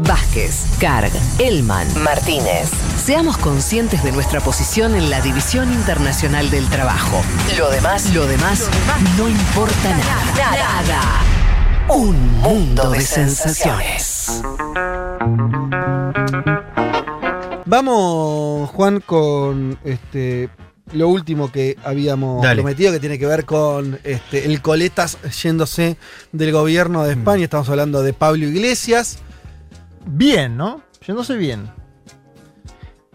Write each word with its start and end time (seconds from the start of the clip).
Vázquez, 0.00 0.64
Carg, 0.78 1.10
Elman, 1.38 1.86
Martínez. 2.02 2.70
Seamos 3.04 3.36
conscientes 3.36 4.02
de 4.04 4.12
nuestra 4.12 4.40
posición 4.40 4.94
en 4.94 5.10
la 5.10 5.20
División 5.20 5.72
Internacional 5.72 6.50
del 6.50 6.68
Trabajo. 6.68 7.20
Lo 7.56 7.68
demás, 7.70 8.12
lo 8.14 8.26
demás, 8.26 8.68
no 9.16 9.28
importa 9.28 9.90
nada. 9.90 10.52
Nada. 10.56 11.00
Un 11.88 12.40
mundo 12.40 12.90
de 12.90 13.00
sensaciones. 13.00 14.42
Vamos, 17.66 18.70
Juan, 18.70 19.00
con 19.00 19.78
este 19.84 20.48
lo 20.92 21.08
último 21.08 21.52
que 21.52 21.76
habíamos 21.84 22.42
Dale. 22.42 22.62
prometido, 22.62 22.92
que 22.92 23.00
tiene 23.00 23.18
que 23.18 23.26
ver 23.26 23.44
con 23.44 23.98
este, 24.04 24.46
el 24.46 24.62
coletas 24.62 25.18
yéndose 25.42 25.98
del 26.32 26.52
gobierno 26.52 27.00
Mm. 27.00 27.04
de 27.04 27.10
España. 27.12 27.44
Estamos 27.44 27.68
hablando 27.68 28.02
de 28.02 28.12
Pablo 28.14 28.46
Iglesias. 28.46 29.18
Bien, 30.10 30.56
¿no? 30.56 30.82
Yéndose 31.06 31.36
bien. 31.36 31.70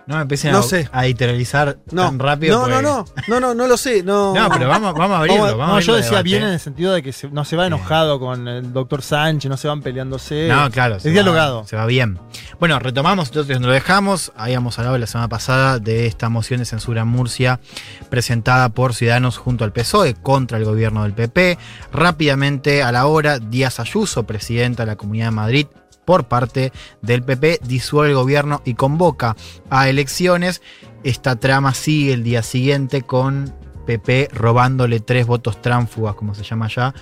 No 0.06 0.18
me 0.18 0.24
empiecen 0.24 0.52
No 0.52 0.60
a, 0.60 0.64
sé. 0.64 0.90
a 0.92 1.06
editorializar 1.06 1.78
No, 1.92 2.04
tan 2.04 2.20
rápido. 2.20 2.68
no, 2.68 2.82
no, 2.82 3.06
porque- 3.06 3.22
no, 3.32 3.40
no, 3.40 3.48
no, 3.48 3.54
no 3.56 3.68
lo 3.68 3.78
sé. 3.78 4.04
No, 4.04 4.34
No, 4.36 4.50
pero 4.50 4.68
vamos, 4.68 4.94
vamos 4.96 5.16
a 5.16 5.20
abrirlo. 5.20 5.58
Vamos- 5.58 5.76
No, 5.76 5.80
yo 5.80 5.96
decía 5.96 6.10
debate. 6.10 6.24
bien 6.26 6.44
en 6.44 6.50
el 6.50 6.60
sentido 6.60 6.92
de 6.92 7.02
que 7.02 7.14
se- 7.14 7.30
no 7.30 7.46
se 7.46 7.56
va 7.56 7.68
enojado 7.68 8.20
con 8.20 8.46
el 8.50 8.74
doctor 8.74 9.02
Sánchez, 9.02 9.50
no 9.50 9.56
se 9.56 9.70
van 9.70 9.82
peleándose. 9.82 10.50
No, 10.50 10.70
claro. 10.72 10.98
Es 10.98 11.04
se 11.04 11.10
va- 11.10 11.14
dialogado. 11.14 11.66
se 11.66 11.78
va 11.78 11.86
bien. 11.86 12.20
Bueno, 12.60 12.80
retomamos 12.80 13.30
entonces 13.30 13.56
donde 13.56 13.70
lo 13.70 13.74
dejamos. 13.74 14.34
Habíamos 14.36 14.78
hablado 14.78 14.98
la 14.98 15.08
semana 15.08 15.30
pasada 15.30 15.80
de 15.80 16.06
esta 16.06 16.28
moción 16.28 16.60
de 16.60 16.66
censura 16.66 17.04
en 17.04 17.08
Murcia 17.08 17.62
presentada 18.10 18.68
por 18.70 18.94
Ciudadanos 18.94 19.38
junto 19.38 19.64
al 19.64 19.72
PSOE 19.72 20.16
contra 20.16 20.58
el 20.58 20.66
gobierno 20.66 21.04
del 21.04 21.14
PP. 21.14 21.58
Rápidamente, 21.94 22.84
a 22.84 22.92
la 22.92 23.06
hora, 23.06 23.40
Díaz 23.40 23.80
Ayuso, 23.80 24.24
presidenta 24.24 24.84
de 24.84 24.88
la 24.88 24.96
Comunidad 24.98 25.28
de 25.28 25.32
Madrid, 25.32 25.68
por 26.06 26.26
parte 26.26 26.72
del 27.02 27.24
PP, 27.24 27.60
disuelve 27.64 28.12
el 28.12 28.16
gobierno 28.16 28.62
y 28.66 28.74
convoca 28.76 29.36
a 29.70 29.90
elecciones. 29.90 30.62
Esta 31.04 31.36
trama 31.36 31.74
sigue 31.74 32.14
el 32.14 32.24
día 32.24 32.44
siguiente 32.44 33.02
con 33.02 33.54
PP 33.86 34.30
robándole 34.34 35.00
tres 35.00 35.28
votos 35.28 35.62
tránfugas, 35.62 36.16
como 36.16 36.34
se 36.36 36.44
llama 36.44 36.68
ya, 36.68 36.94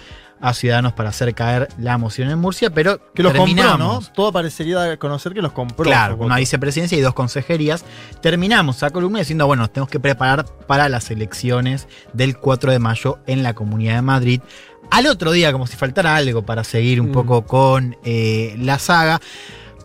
a 0.42 0.54
Ciudadanos 0.54 0.94
para 0.94 1.10
hacer 1.10 1.34
caer 1.36 1.70
la 1.78 1.98
moción 1.98 2.30
en 2.32 2.40
Murcia, 2.40 2.72
pero 2.72 3.00
Que 3.14 3.22
los 3.22 3.34
compró, 3.34 3.78
¿no? 3.78 4.02
Todo 4.14 4.32
parecería 4.32 4.98
conocer 4.98 5.34
que 5.34 5.42
los 5.42 5.52
compró. 5.52 5.86
Claro, 5.86 6.18
una 6.18 6.38
vicepresidencia 6.38 6.98
y 6.98 7.02
dos 7.02 7.14
consejerías. 7.14 7.86
Terminamos 8.22 8.78
esa 8.78 8.90
columna 8.90 9.20
diciendo, 9.20 9.46
bueno, 9.46 9.62
nos 9.62 9.72
tenemos 9.72 9.90
que 9.90 10.00
preparar 10.00 10.46
para 10.68 10.90
las 10.90 11.12
elecciones 11.12 11.88
del 12.14 12.38
4 12.38 12.72
de 12.72 12.80
mayo 12.80 13.20
en 13.28 13.44
la 13.44 13.54
Comunidad 13.54 13.96
de 13.96 14.02
Madrid. 14.02 14.42
Al 14.92 15.08
otro 15.08 15.32
día, 15.32 15.54
como 15.54 15.68
si 15.68 15.78
faltara 15.78 16.18
algo 16.18 16.42
para 16.44 16.66
seguir 16.66 17.00
un 17.00 17.10
Mm. 17.10 17.14
poco 17.14 17.46
con 17.46 17.96
eh, 18.04 18.56
la 18.60 18.78
saga, 18.78 19.22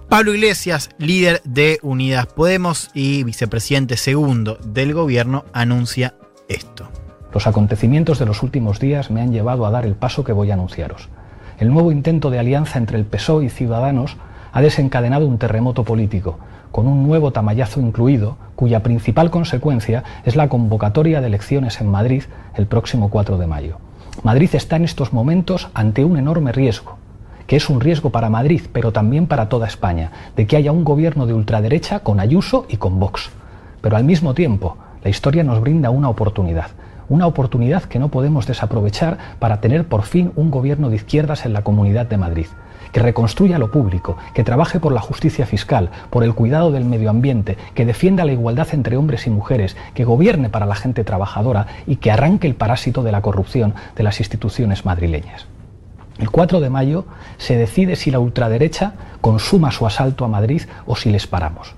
Pablo 0.08 0.34
Iglesias, 0.34 0.90
líder 0.98 1.40
de 1.44 1.78
Unidas 1.82 2.26
Podemos 2.26 2.90
y 2.92 3.22
vicepresidente 3.22 3.96
segundo 3.96 4.58
del 4.64 4.94
gobierno, 4.94 5.44
anuncia 5.52 6.14
esto. 6.48 6.88
Los 7.32 7.46
acontecimientos 7.46 8.18
de 8.18 8.26
los 8.26 8.42
últimos 8.42 8.80
días 8.80 9.10
me 9.12 9.20
han 9.20 9.32
llevado 9.32 9.64
a 9.64 9.70
dar 9.70 9.86
el 9.86 9.94
paso 9.94 10.24
que 10.24 10.32
voy 10.32 10.50
a 10.50 10.54
anunciaros. 10.54 11.08
El 11.58 11.72
nuevo 11.72 11.92
intento 11.92 12.30
de 12.30 12.41
alianza 12.41 12.78
entre 12.78 12.98
el 12.98 13.04
PSOE 13.04 13.44
y 13.46 13.48
Ciudadanos 13.48 14.16
ha 14.52 14.60
desencadenado 14.60 15.26
un 15.26 15.38
terremoto 15.38 15.84
político, 15.84 16.38
con 16.72 16.88
un 16.88 17.06
nuevo 17.06 17.30
tamallazo 17.32 17.80
incluido, 17.80 18.38
cuya 18.56 18.82
principal 18.82 19.30
consecuencia 19.30 20.02
es 20.24 20.34
la 20.34 20.48
convocatoria 20.48 21.20
de 21.20 21.28
elecciones 21.28 21.80
en 21.80 21.88
Madrid 21.91 22.24
el 22.56 22.66
próximo 22.66 23.08
4 23.08 23.38
de 23.38 23.46
mayo. 23.46 23.78
Madrid 24.22 24.50
está 24.55 24.77
en 24.77 24.84
estos 24.84 25.12
momentos 25.12 25.69
ante 25.75 26.05
un 26.05 26.17
enorme 26.17 26.53
riesgo, 26.53 26.97
que 27.47 27.56
es 27.56 27.69
un 27.69 27.81
riesgo 27.81 28.11
para 28.11 28.31
Madrid, 28.31 28.62
pero 28.72 28.92
también 28.92 29.27
para 29.27 29.48
toda 29.48 29.67
España, 29.67 30.11
de 30.36 30.47
que 30.47 30.56
haya 30.56 30.72
un 30.72 30.84
gobierno 30.84 31.27
de 31.27 31.34
ultraderecha 31.34 32.00
con 32.00 32.19
Ayuso 32.19 32.67
y 32.69 32.77
con 32.77 32.98
Vox. 32.98 33.31
Pero 33.81 33.97
al 33.97 34.05
mismo 34.05 34.34
tiempo, 34.34 34.77
la 35.05 35.11
historia 35.11 35.44
nos 35.44 35.61
brinda 35.61 35.91
una 35.91 36.09
oportunidad, 36.09 36.69
una 37.09 37.27
oportunidad 37.27 37.84
que 37.84 37.99
no 37.99 38.09
podemos 38.09 38.47
desaprovechar 38.47 39.19
para 39.38 39.60
tener 39.60 39.87
por 39.87 40.03
fin 40.03 40.32
un 40.34 40.50
gobierno 40.50 40.91
de 40.91 40.97
izquierdas 40.97 41.47
en 41.47 41.53
la 41.53 41.62
Comunidad 41.62 42.06
de 42.06 42.16
Madrid, 42.16 42.47
que 42.96 43.02
reconstruya 43.02 43.58
lo 43.58 43.70
público, 43.70 44.16
que 44.32 44.42
trabaje 44.42 44.80
por 44.80 44.90
la 44.90 45.02
justicia 45.02 45.44
fiscal, 45.44 45.90
por 46.08 46.24
el 46.24 46.32
cuidado 46.32 46.72
del 46.72 46.86
medio 46.86 47.10
ambiente, 47.10 47.58
que 47.74 47.84
defienda 47.84 48.24
la 48.24 48.32
igualdad 48.32 48.68
entre 48.72 48.96
hombres 48.96 49.26
y 49.26 49.30
mujeres, 49.30 49.76
que 49.92 50.06
gobierne 50.06 50.48
para 50.48 50.64
la 50.64 50.76
gente 50.76 51.04
trabajadora 51.04 51.66
y 51.86 51.96
que 51.96 52.10
arranque 52.10 52.46
el 52.46 52.54
parásito 52.54 53.02
de 53.02 53.12
la 53.12 53.20
corrupción 53.20 53.74
de 53.96 54.02
las 54.02 54.18
instituciones 54.20 54.86
madrileñas. 54.86 55.44
El 56.16 56.30
4 56.30 56.60
de 56.60 56.70
mayo 56.70 57.04
se 57.36 57.58
decide 57.58 57.96
si 57.96 58.10
la 58.10 58.18
ultraderecha 58.18 58.94
consuma 59.20 59.72
su 59.72 59.86
asalto 59.86 60.24
a 60.24 60.28
Madrid 60.28 60.62
o 60.86 60.96
si 60.96 61.10
les 61.10 61.26
paramos. 61.26 61.74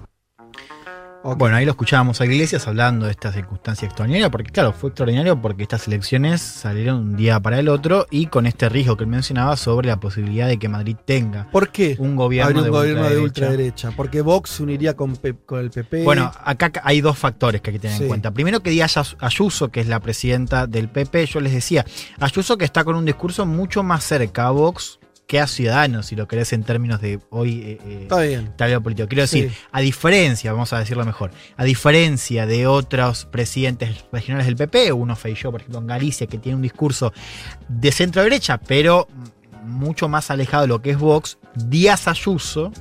Bueno, 1.24 1.56
ahí 1.56 1.64
lo 1.64 1.72
escuchábamos 1.72 2.20
a 2.20 2.24
Iglesias 2.24 2.66
hablando 2.68 3.04
de 3.06 3.10
esta 3.10 3.32
circunstancia 3.32 3.86
extraordinaria, 3.86 4.30
porque 4.30 4.50
claro, 4.50 4.72
fue 4.72 4.90
extraordinario 4.90 5.40
porque 5.40 5.62
estas 5.64 5.86
elecciones 5.86 6.40
salieron 6.40 6.96
un 7.00 7.16
día 7.16 7.38
para 7.40 7.58
el 7.58 7.68
otro 7.68 8.06
y 8.10 8.26
con 8.26 8.46
este 8.46 8.68
riesgo 8.68 8.96
que 8.96 9.04
él 9.04 9.10
mencionaba 9.10 9.56
sobre 9.56 9.88
la 9.88 9.98
posibilidad 10.00 10.46
de 10.46 10.58
que 10.58 10.68
Madrid 10.68 10.96
tenga 11.04 11.50
¿Por 11.50 11.70
qué 11.70 11.96
un 11.98 12.16
gobierno, 12.16 12.58
un 12.58 12.64
de, 12.64 12.70
gobierno 12.70 13.02
de 13.02 13.18
ultraderecha. 13.18 13.42
ultraderecha? 13.42 13.90
Porque 13.96 14.20
Vox 14.22 14.50
se 14.50 14.62
uniría 14.62 14.94
con, 14.94 15.18
el 15.20 15.70
PP. 15.70 16.04
Bueno, 16.04 16.32
acá 16.44 16.72
hay 16.84 17.00
dos 17.00 17.18
factores 17.18 17.60
que 17.60 17.70
hay 17.70 17.74
que 17.76 17.80
tener 17.80 17.96
Sí. 17.96 18.04
en 18.04 18.08
cuenta. 18.08 18.30
Primero 18.30 18.60
que 18.60 18.70
Díaz 18.70 19.14
Ayuso, 19.18 19.68
que 19.68 19.80
es 19.80 19.88
la 19.88 20.00
presidenta 20.00 20.66
del 20.66 20.88
PP, 20.88 21.26
yo 21.26 21.40
les 21.40 21.52
decía, 21.52 21.84
Ayuso 22.20 22.56
que 22.56 22.64
está 22.64 22.84
con 22.84 22.94
un 22.94 23.04
discurso 23.04 23.44
mucho 23.44 23.82
más 23.82 24.04
cerca 24.04 24.46
a 24.46 24.50
Vox 24.50 24.98
que 25.28 25.39
a 25.41 25.47
Ciudadanos, 25.47 26.06
si 26.06 26.16
lo 26.16 26.27
querés 26.27 26.55
en 26.55 26.65
términos 26.65 27.03
de 27.03 27.21
hoy 27.28 27.61
eh, 27.61 27.78
eh, 27.84 27.99
está 28.03 28.66
bien. 28.66 28.83
político. 28.83 29.06
Quiero 29.09 29.27
Sí. 29.27 29.43
decir, 29.43 29.59
a 29.71 29.81
diferencia, 29.81 30.50
vamos 30.53 30.72
a 30.72 30.78
decirlo 30.78 31.05
mejor, 31.05 31.31
a 31.59 31.65
diferencia 31.65 32.47
de 32.47 32.66
otros 32.66 33.27
presidentes 33.27 34.06
regionales 34.11 34.47
del 34.47 34.56
PP, 34.56 34.91
uno 34.91 35.15
Feijóo, 35.15 35.53
por 35.53 35.61
ejemplo, 35.61 35.81
en 35.81 35.87
Galicia, 35.87 36.27
que 36.27 36.39
tiene 36.39 36.56
un 36.56 36.62
discurso 36.62 37.12
de 37.69 37.93
centro 37.93 38.22
derecha, 38.22 38.56
pero 38.59 39.06
mucho 39.66 40.09
más 40.09 40.31
alejado 40.31 40.62
de 40.62 40.69
lo 40.69 40.81
que 40.81 40.93
es 40.93 40.99
Vox, 40.99 41.37
Díaz 41.55 42.09
Ayuso 42.09 42.72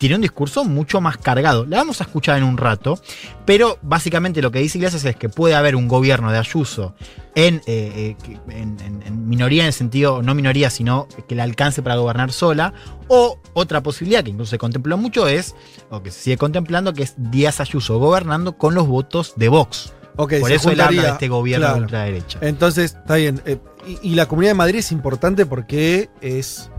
tiene 0.00 0.14
un 0.14 0.22
discurso 0.22 0.64
mucho 0.64 1.02
más 1.02 1.18
cargado. 1.18 1.66
La 1.66 1.76
vamos 1.76 2.00
a 2.00 2.04
escuchar 2.04 2.38
en 2.38 2.44
un 2.44 2.56
rato, 2.56 2.98
pero 3.44 3.78
básicamente 3.82 4.40
lo 4.40 4.50
que 4.50 4.58
dice 4.60 4.78
Iglesias 4.78 5.04
es 5.04 5.14
que 5.14 5.28
puede 5.28 5.54
haber 5.54 5.76
un 5.76 5.88
gobierno 5.88 6.32
de 6.32 6.38
Ayuso 6.38 6.94
en, 7.34 7.56
eh, 7.56 7.60
eh, 7.66 8.16
que- 8.24 8.40
en- 8.58 8.78
en- 8.80 9.02
en 9.04 9.28
minoría 9.28 9.62
en 9.62 9.66
el 9.66 9.72
sentido, 9.74 10.22
no 10.22 10.34
minoría, 10.34 10.70
sino 10.70 11.06
que 11.28 11.34
le 11.34 11.42
alcance 11.42 11.82
para 11.82 11.96
gobernar 11.96 12.32
sola, 12.32 12.72
o 13.08 13.38
otra 13.52 13.82
posibilidad 13.82 14.24
que 14.24 14.30
incluso 14.30 14.50
se 14.50 14.58
contempló 14.58 14.96
mucho 14.96 15.28
es, 15.28 15.54
o 15.90 16.02
que 16.02 16.10
se 16.10 16.20
sigue 16.22 16.38
contemplando, 16.38 16.94
que 16.94 17.02
es 17.02 17.12
Díaz 17.18 17.60
Ayuso 17.60 17.98
gobernando 17.98 18.56
con 18.56 18.74
los 18.74 18.88
votos 18.88 19.34
de 19.36 19.48
Vox. 19.50 19.92
Por 20.40 20.50
eso 20.52 20.70
él 20.70 20.80
habla 20.80 20.90
de 20.90 20.96
juntaría- 20.96 21.12
este 21.12 21.28
gobierno 21.28 21.66
claro. 21.66 21.76
de 21.76 21.82
ultraderecha. 21.82 22.38
Entonces, 22.40 22.96
está 22.98 23.16
bien. 23.16 23.42
Eh, 23.44 23.58
y, 23.86 24.12
y 24.12 24.14
la 24.14 24.24
Comunidad 24.26 24.52
de 24.52 24.54
Madrid 24.56 24.78
es 24.78 24.92
importante 24.92 25.44
porque 25.46 26.08
es, 26.20 26.70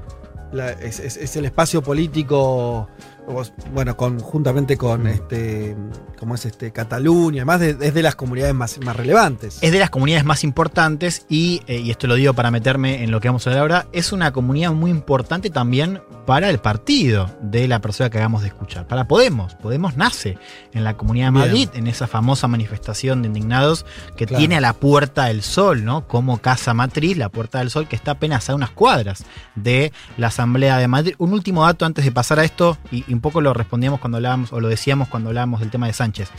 la- 0.52 0.72
es, 0.72 1.00
es- 1.00 1.18
es 1.18 1.36
el 1.38 1.46
espacio 1.46 1.82
político, 1.82 2.88
bueno, 3.74 3.96
conjuntamente 3.96 4.78
con 4.78 5.08
este, 5.08 5.76
¿cómo 6.20 6.36
es 6.36 6.46
este? 6.46 6.72
Cataluña, 6.72 7.44
además 7.44 7.60
de, 7.60 7.78
es 7.88 7.94
de 7.94 8.02
las 8.04 8.16
comunidades 8.16 8.54
más, 8.54 8.80
más 8.84 8.96
relevantes. 8.96 9.60
Es 9.62 9.72
de 9.72 9.80
las 9.80 9.90
comunidades 9.90 10.26
más 10.26 10.44
importantes 10.44 11.26
y, 11.30 11.62
eh, 11.68 11.80
y 11.80 11.92
esto 11.92 12.08
lo 12.08 12.16
digo 12.16 12.34
para 12.34 12.52
meterme 12.52 13.04
en 13.04 13.12
lo 13.12 13.20
que 13.22 13.30
vamos 13.30 13.46
a 13.48 13.52
hablar 13.52 13.62
ahora, 13.62 13.88
es 13.94 14.12
una 14.12 14.32
comunidad 14.32 14.72
muy 14.72 14.92
importante 14.92 15.50
también 15.50 16.02
para 16.26 16.50
el 16.50 16.60
partido 16.60 17.30
de 17.42 17.68
la 17.68 17.82
persona 17.82 18.10
que 18.10 18.18
acabamos 18.18 18.42
de 18.44 18.50
escuchar, 18.50 18.88
para 18.88 19.08
Podemos. 19.08 19.56
Podemos 19.56 19.98
nace 19.98 20.38
en 20.72 20.84
la 20.84 20.96
Comunidad 20.96 21.28
de 21.28 21.32
Bien. 21.32 21.46
Madrid, 21.46 21.70
en 21.74 21.88
esa 21.88 22.08
famosa 22.08 22.48
manifestación 22.48 23.22
de 23.22 23.28
indignados 23.28 23.86
que 24.16 24.26
Claro. 24.28 24.40
tiene 24.40 24.58
a 24.58 24.62
la 24.62 24.74
Puerta 24.74 25.26
del 25.26 25.42
Sol, 25.42 25.84
¿no? 25.84 26.08
Como 26.08 26.38
casa 26.38 26.74
matriz, 26.74 27.18
la 27.18 27.30
Puerta 27.30 27.60
del 27.60 27.70
Sol, 27.70 27.88
que 27.88 27.96
está 27.96 28.12
apenas 28.12 28.50
a 28.50 28.56
unas 28.56 28.70
cuadras 28.70 29.26
de 29.56 29.92
la 30.18 30.28
Asamblea 30.28 30.78
de 30.78 30.88
Madrid. 30.88 31.16
Un 31.18 31.34
último 31.34 31.66
dato 31.66 31.86
antes 31.86 32.06
de 32.06 32.12
pasar 32.12 32.40
a 32.40 32.44
esto, 32.46 32.78
y, 32.92 33.04
y 33.12 33.14
un 33.14 33.20
poco 33.20 33.42
lo 33.42 33.54
respondíamos 33.54 34.00
cuando 34.00 34.18
hablábamos, 34.18 34.54
o 34.54 34.62
lo 34.62 34.70
decíamos 34.70 35.10
cuando 35.10 35.30
hablábamos 35.30 35.60
del 35.60 35.70
tema 35.70 35.88
de 35.88 35.92
Sánchez. 35.94 36.30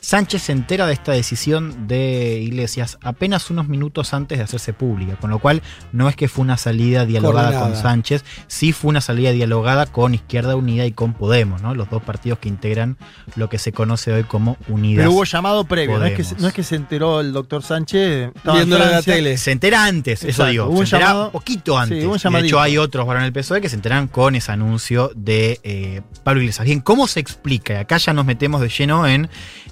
Sánchez 0.00 0.42
se 0.42 0.52
entera 0.52 0.86
de 0.86 0.92
esta 0.92 1.10
decisión 1.12 1.88
de 1.88 2.40
Iglesias 2.40 2.98
apenas 3.02 3.50
unos 3.50 3.66
minutos 3.66 4.14
antes 4.14 4.38
de 4.38 4.44
hacerse 4.44 4.72
pública, 4.72 5.16
con 5.16 5.30
lo 5.30 5.40
cual 5.40 5.60
no 5.92 6.08
es 6.08 6.14
que 6.14 6.28
fue 6.28 6.42
una 6.44 6.56
salida 6.56 7.04
dialogada 7.04 7.60
con. 7.60 7.74
Sánchez, 7.76 8.24
sí 8.46 8.72
fue 8.72 8.90
una 8.90 9.00
salida 9.00 9.32
dialogada 9.32 9.86
con 9.86 10.14
Izquierda 10.14 10.54
Unida 10.54 10.86
y 10.86 10.92
con 10.92 11.14
Podemos, 11.14 11.62
¿no? 11.62 11.74
Los 11.74 11.90
dos 11.90 12.02
partidos 12.02 12.38
que 12.38 12.48
integran 12.48 12.96
lo 13.34 13.48
que 13.48 13.58
se 13.58 13.72
conoce 13.72 14.12
hoy 14.12 14.22
como 14.24 14.56
Unidas. 14.68 15.02
Pero 15.02 15.12
hubo 15.12 15.24
llamado 15.24 15.64
previo, 15.64 15.98
no 15.98 16.04
es, 16.04 16.14
que, 16.14 16.22
se- 16.24 16.36
no 16.36 16.46
es 16.48 16.54
que 16.54 16.62
se 16.62 16.76
enteró 16.76 17.20
el 17.20 17.32
doctor 17.32 17.62
Sánchez. 17.64 18.30
en 18.44 18.60
en 18.60 18.70
la 18.70 19.02
tele. 19.02 19.36
Se 19.36 19.50
entera 19.50 19.84
antes, 19.84 20.22
eso 20.24 20.46
digo. 20.46 20.66
hubo 20.66 20.78
un 20.78 20.86
se 20.86 20.94
entera 20.96 21.10
llamado- 21.12 21.26
un 21.26 21.32
poquito 21.32 21.76
antes. 21.76 21.98
sí, 22.00 22.06
hubo 22.06 22.12
un 22.14 22.20
de 22.40 22.46
hecho, 22.46 22.60
hay 22.60 22.78
otros 22.78 23.06
varones 23.06 23.26
del 23.26 23.32
PSOE 23.32 23.60
que 23.60 23.68
se 23.68 23.76
enteran 23.76 24.06
con 24.08 24.34
ese 24.36 24.52
anuncio 24.52 25.10
de 25.16 25.58
eh, 25.62 26.02
Pablo 26.22 26.40
Iglesias. 26.42 26.64
Bien, 26.66 26.80
¿cómo 26.80 27.06
se 27.06 27.20
explica? 27.20 27.74
Y 27.74 27.76
acá 27.76 27.96
ya 27.98 28.12
nos 28.12 28.24
metemos 28.26 28.60
de 28.60 28.68
lleno 28.68 29.06
en 29.06 29.28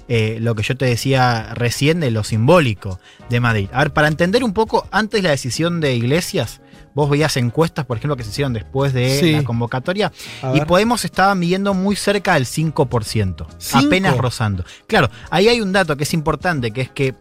eh, 0.07 0.37
lo 0.41 0.55
que 0.55 0.63
yo 0.63 0.75
te 0.75 0.85
decía 0.85 1.53
recién 1.53 1.99
de 1.99 2.11
lo 2.11 2.23
simbólico 2.23 2.99
de 3.29 3.39
Madrid. 3.39 3.69
A 3.73 3.79
ver, 3.79 3.93
para 3.93 4.07
entender 4.07 4.43
un 4.43 4.53
poco, 4.53 4.87
antes 4.91 5.21
la 5.23 5.29
decisión 5.29 5.79
de 5.81 5.95
Iglesias, 5.95 6.61
vos 6.95 7.09
veías 7.09 7.37
encuestas, 7.37 7.85
por 7.85 7.97
ejemplo, 7.97 8.17
que 8.17 8.23
se 8.23 8.31
hicieron 8.31 8.53
después 8.53 8.93
de 8.93 9.19
Sí. 9.19 9.31
la 9.33 9.43
convocatoria, 9.43 10.11
y. 10.55 10.61
Podemos 10.61 11.05
estaba 11.05 11.35
midiendo 11.35 11.73
muy 11.75 11.95
cerca 11.95 12.33
del 12.33 12.45
5%, 12.47 13.47
¿Cinco? 13.59 13.85
apenas 13.85 14.17
rozando. 14.17 14.65
Claro, 14.87 15.09
ahí 15.29 15.47
hay 15.47 15.61
un 15.61 15.71
dato 15.71 15.95
que 15.95 16.03
es 16.03 16.13
importante, 16.13 16.71
que 16.71 16.81
es 16.81 16.89
que 16.89 17.13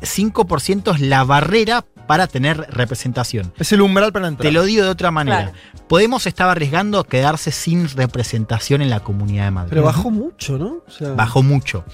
5% 0.00 0.94
es 0.94 1.00
la 1.00 1.24
barrera 1.24 1.84
para 2.12 2.26
tener 2.26 2.58
representación. 2.68 3.54
Es 3.58 3.72
el 3.72 3.80
umbral 3.80 4.12
para 4.12 4.28
entrar. 4.28 4.42
Te 4.46 4.52
lo 4.52 4.64
digo 4.64 4.84
de 4.84 4.90
otra 4.90 5.10
manera. 5.10 5.52
Claro. 5.52 5.86
Podemos 5.88 6.26
estar 6.26 6.46
arriesgando 6.46 6.98
a 6.98 7.06
quedarse 7.06 7.50
sin 7.52 7.88
representación 7.88 8.82
en 8.82 8.90
la 8.90 9.00
Comunidad 9.00 9.46
de 9.46 9.50
Madrid. 9.50 9.70
Pero 9.70 9.82
bajó 9.82 10.10
mucho, 10.10 10.58
¿no? 10.58 10.82
O 10.86 10.90
sea, 10.90 11.14
Bajó 11.14 11.42
mucho. 11.42 11.86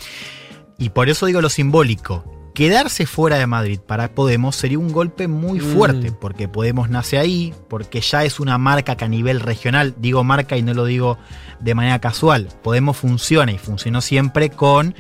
Y 0.76 0.88
por 0.88 1.08
eso 1.08 1.26
digo 1.26 1.40
lo 1.40 1.48
simbólico. 1.50 2.24
Quedarse 2.52 3.06
fuera 3.06 3.36
de 3.38 3.46
Madrid 3.46 3.78
para 3.78 4.08
Podemos 4.12 4.56
sería 4.56 4.80
un 4.80 4.90
golpe 4.90 5.28
muy 5.28 5.60
Mm. 5.60 5.62
fuerte, 5.76 6.10
porque 6.10 6.48
Podemos 6.48 6.90
nace 6.90 7.16
ahí, 7.16 7.54
porque 7.68 8.00
ya 8.00 8.24
es 8.24 8.40
una 8.40 8.58
marca 8.58 8.96
que 8.96 9.04
a 9.04 9.08
nivel 9.08 9.38
regional, 9.38 9.94
digo 9.98 10.24
marca 10.24 10.56
y 10.56 10.62
no 10.62 10.74
lo 10.74 10.84
digo 10.84 11.16
de 11.60 11.76
manera 11.76 12.00
casual, 12.00 12.48
Podemos 12.64 12.96
funciona 12.96 13.52
y 13.52 13.58
funcionó 13.58 14.00
siempre 14.00 14.50
con 14.50 14.96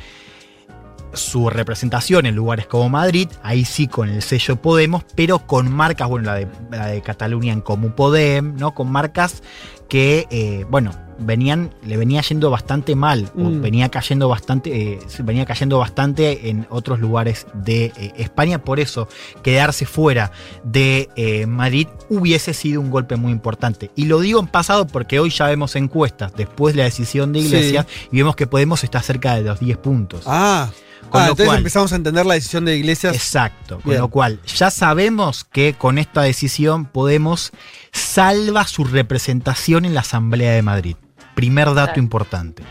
su 1.12 1.50
representación 1.50 2.26
en 2.26 2.34
lugares 2.34 2.66
como 2.66 2.88
Madrid, 2.88 3.28
ahí 3.42 3.64
sí 3.64 3.88
con 3.88 4.08
el 4.08 4.22
sello 4.22 4.56
Podemos, 4.56 5.04
pero 5.14 5.40
con 5.40 5.72
marcas, 5.72 6.08
bueno, 6.08 6.26
la 6.26 6.34
de, 6.34 6.48
la 6.70 6.86
de 6.86 7.02
Cataluña 7.02 7.52
en 7.52 7.60
Comú 7.60 7.90
Podem, 7.90 8.56
¿no? 8.56 8.74
Con 8.74 8.90
marcas 8.90 9.42
que, 9.88 10.26
eh, 10.30 10.64
bueno, 10.70 10.92
venían, 11.20 11.74
le 11.82 11.96
venía 11.96 12.20
yendo 12.22 12.48
bastante 12.50 12.94
mal, 12.94 13.28
o 13.36 13.40
Mm. 13.40 13.60
venía 13.60 13.88
cayendo 13.88 14.28
bastante, 14.28 14.92
eh, 14.94 14.98
venía 15.24 15.44
cayendo 15.46 15.78
bastante 15.78 16.48
en 16.50 16.66
otros 16.70 17.00
lugares 17.00 17.46
de 17.54 17.86
eh, 17.96 18.12
España, 18.18 18.62
por 18.62 18.78
eso 18.78 19.08
quedarse 19.42 19.84
fuera 19.84 20.30
de 20.62 21.08
eh, 21.16 21.46
Madrid 21.46 21.88
hubiese 22.08 22.54
sido 22.54 22.80
un 22.80 22.90
golpe 22.90 23.16
muy 23.16 23.32
importante. 23.32 23.90
Y 23.96 24.04
lo 24.04 24.20
digo 24.20 24.38
en 24.38 24.46
pasado 24.46 24.86
porque 24.86 25.18
hoy 25.18 25.30
ya 25.30 25.46
vemos 25.46 25.74
encuestas 25.74 26.32
después 26.36 26.74
de 26.74 26.78
la 26.78 26.84
decisión 26.84 27.32
de 27.32 27.40
Sí. 27.40 27.46
Iglesias 27.46 27.86
y 28.12 28.16
vemos 28.18 28.36
que 28.36 28.46
Podemos 28.46 28.84
está 28.84 29.02
cerca 29.02 29.34
de 29.34 29.42
los 29.42 29.58
10 29.58 29.76
puntos. 29.78 30.22
Ah, 30.26 30.70
Con 31.10 31.20
ah, 31.22 31.24
lo 31.26 31.30
entonces 31.30 31.46
cual- 31.46 31.58
empezamos 31.58 31.92
a 31.92 31.96
entender 31.96 32.26
la 32.26 32.34
decisión 32.34 32.64
de 32.64 32.76
Iglesias. 32.76 33.14
Exacto. 33.14 33.76
Con 33.80 33.90
Bien. 33.90 34.00
lo 34.00 34.08
cual, 34.08 34.40
ya 34.46 34.70
sabemos 34.70 35.44
que 35.44 35.74
con 35.74 35.98
esta 35.98 36.22
decisión 36.22 36.84
Podemos 36.86 37.50
salva 37.92 38.66
su 38.66 38.84
representación 38.84 39.84
en 39.84 39.94
la 39.94 40.00
Asamblea 40.00 40.52
de 40.52 40.62
Madrid. 40.62 40.96
Primer 41.34 41.66
dato 41.68 41.86
Claro. 41.92 42.00
importante. 42.02 42.62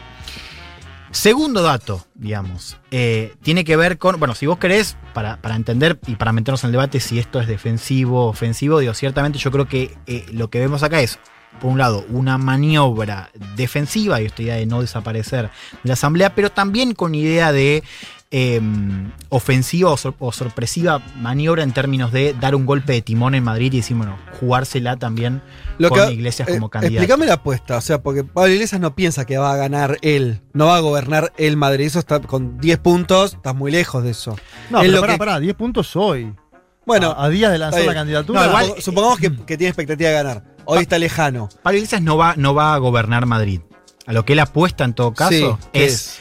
Segundo 1.12 1.64
dato, 1.64 2.06
digamos, 2.16 2.78
eh, 2.92 3.34
tiene 3.42 3.64
que 3.64 3.76
ver 3.78 3.98
con, 3.98 4.20
bueno, 4.20 4.36
si 4.36 4.46
vos 4.46 4.60
querés, 4.60 4.98
para, 5.14 5.38
para 5.38 5.56
entender 5.56 6.00
y 6.06 6.16
para 6.16 6.34
meternos 6.34 6.64
en 6.64 6.68
el 6.68 6.72
debate 6.74 7.00
si 7.00 7.18
esto 7.18 7.40
es 7.40 7.48
defensivo 7.48 8.26
o 8.26 8.30
ofensivo, 8.30 8.80
digo, 8.80 8.94
ciertamente 8.94 9.40
yo 9.40 9.50
creo 9.50 9.68
que 9.68 9.98
eh, 10.06 10.26
lo 10.32 10.50
que 10.50 10.60
vemos 10.60 10.84
acá 10.84 11.00
es, 11.00 11.18
por 11.62 11.72
un 11.72 11.78
lado, 11.80 12.06
una 12.10 12.38
maniobra 12.38 13.32
defensiva, 13.56 14.22
y 14.22 14.26
esta 14.26 14.44
idea 14.44 14.56
de 14.56 14.66
no 14.68 14.82
desaparecer 14.82 15.46
de 15.46 15.88
la 15.88 15.94
Asamblea, 15.94 16.36
pero 16.36 16.52
también 16.52 16.94
con 16.94 17.16
idea 17.16 17.52
de 17.52 17.84
eh, 18.32 18.60
ofensiva 19.30 19.90
o, 19.92 19.98
sor- 19.98 20.16
o 20.20 20.32
sorpresiva 20.32 21.02
maniobra 21.20 21.64
en 21.64 21.72
términos 21.72 22.12
de 22.12 22.34
dar 22.40 22.56
un 22.56 22.66
golpe 22.66 22.94
de 22.94 23.02
timón 23.02 23.36
en 23.36 23.44
Madrid 23.44 23.72
y 23.74 23.78
decir, 23.78 23.96
bueno, 23.98 24.18
jugársela 24.40 24.98
también 24.98 25.42
Lo 25.78 25.90
con 25.90 26.08
que- 26.08 26.14
Iglesias 26.14 26.48
eh, 26.50 26.54
como 26.54 26.70
candidato. 26.70 26.96
Explícame 26.96 27.26
la 27.26 27.36
apuesta, 27.36 27.78
o 27.78 27.82
sea, 27.82 28.02
porque 28.02 28.24
Pablo 28.24 28.54
Iglesias 28.54 28.82
no 28.82 28.96
piensa 28.96 29.26
que 29.26 29.38
va 29.38 29.54
a 29.54 29.58
ganar 29.58 29.98
él, 30.02 30.42
no 30.54 30.68
va 30.68 30.78
a 30.78 30.80
gobernar 30.80 31.32
el 31.38 31.58
Madrid, 31.58 31.86
eso 31.86 32.00
está 32.00 32.20
con 32.20 32.58
10 32.58 32.80
puntos, 32.80 33.34
estás 33.36 33.56
muy 33.56 33.72
lejos 33.72 34.04
de 34.04 34.12
eso. 34.12 34.36
No, 34.70 34.82
Es 34.82 34.90
pero 34.90 35.02
pará, 35.02 35.14
que- 35.14 35.20
pará, 35.20 35.40
10 35.40 35.56
puntos 35.56 35.96
hoy. 35.96 36.34
Bueno, 36.86 37.12
a, 37.12 37.26
a 37.26 37.30
días 37.30 37.52
de 37.52 37.58
lanzar 37.58 37.84
la 37.84 37.94
candidatura. 37.94 38.42
No, 38.42 38.48
igual- 38.48 38.66
Supongo- 38.66 38.82
supongamos 38.82 39.20
que, 39.20 39.36
que 39.46 39.58
tiene 39.58 39.70
expectativa 39.70 40.10
de 40.10 40.16
ganar. 40.16 40.44
Hoy 40.66 40.80
está 40.80 40.98
lejano. 41.00 41.50
Pablo 41.64 41.78
Iglesias 41.78 42.02
no 42.02 42.18
va, 42.18 42.34
no 42.38 42.54
va 42.54 42.74
a 42.74 42.78
gobernar 42.78 43.26
Madrid. 43.26 43.62
A 44.06 44.14
lo 44.14 44.24
que 44.24 44.34
él 44.34 44.40
apuesta 44.40 44.86
en 44.86 44.94
todo 44.94 45.14
caso 45.14 45.32
Sí, 45.32 45.68
¿qué 45.74 45.86
es 45.86 46.18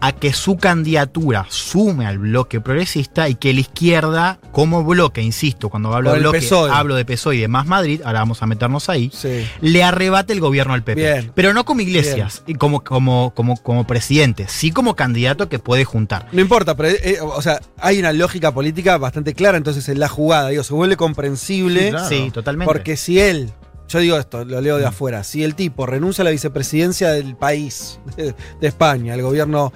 a 0.00 0.12
que 0.12 0.32
su 0.32 0.56
candidatura 0.56 1.46
sume 1.50 2.06
al 2.06 2.18
bloque 2.18 2.60
progresista 2.60 3.28
y 3.28 3.34
que 3.34 3.52
la 3.52 3.60
izquierda, 3.60 4.38
como 4.52 4.82
bloque, 4.84 5.20
insisto, 5.22 5.68
cuando 5.68 5.94
hablo 5.94 6.12
de 6.12 6.20
bloque, 6.20 6.38
PSOE. 6.38 6.70
hablo 6.72 6.94
de 6.94 7.04
PSOE 7.04 7.36
y 7.36 7.40
de 7.40 7.48
Más 7.48 7.66
Madrid, 7.66 8.00
ahora 8.04 8.20
vamos 8.20 8.42
a 8.42 8.46
meternos 8.46 8.88
ahí, 8.88 9.10
Sí. 9.12 9.46
le 9.60 9.82
arrebate 9.84 10.32
el 10.32 10.40
gobierno 10.40 10.72
al 10.74 10.82
PP. 10.82 11.00
Bien. 11.00 11.32
Pero 11.34 11.52
no 11.52 11.64
como 11.64 11.80
Iglesias, 11.82 12.42
y 12.46 12.54
como, 12.54 12.82
como, 12.82 13.32
como, 13.34 13.56
como 13.56 13.86
presidente, 13.86 14.46
sí 14.48 14.70
como 14.70 14.96
candidato 14.96 15.48
que 15.48 15.58
puede 15.58 15.84
juntar. 15.84 16.26
No 16.32 16.40
importa, 16.40 16.76
pero 16.76 16.88
eh, 16.88 17.18
o 17.22 17.42
sea, 17.42 17.60
hay 17.78 17.98
una 17.98 18.12
lógica 18.12 18.52
política 18.52 18.96
bastante 18.98 19.34
clara 19.34 19.58
entonces 19.58 19.88
en 19.88 20.00
la 20.00 20.08
jugada, 20.08 20.48
digo, 20.48 20.62
se 20.62 20.72
vuelve 20.74 20.96
comprensible 20.96 21.84
Sí, 21.84 21.90
claro. 21.90 22.08
Sí, 22.08 22.30
totalmente. 22.32 22.72
porque 22.72 22.96
si 22.96 23.20
él, 23.20 23.52
yo 23.90 23.98
digo 23.98 24.16
esto, 24.16 24.44
lo 24.44 24.60
leo 24.60 24.78
de 24.78 24.86
afuera, 24.86 25.22
si 25.24 25.44
el 25.44 25.54
tipo 25.54 25.84
renuncia 25.86 26.22
a 26.22 26.24
la 26.24 26.30
vicepresidencia 26.30 27.10
del 27.10 27.36
país, 27.36 28.00
de, 28.16 28.34
de 28.60 28.66
España, 28.68 29.14
el 29.14 29.22
gobierno, 29.22 29.72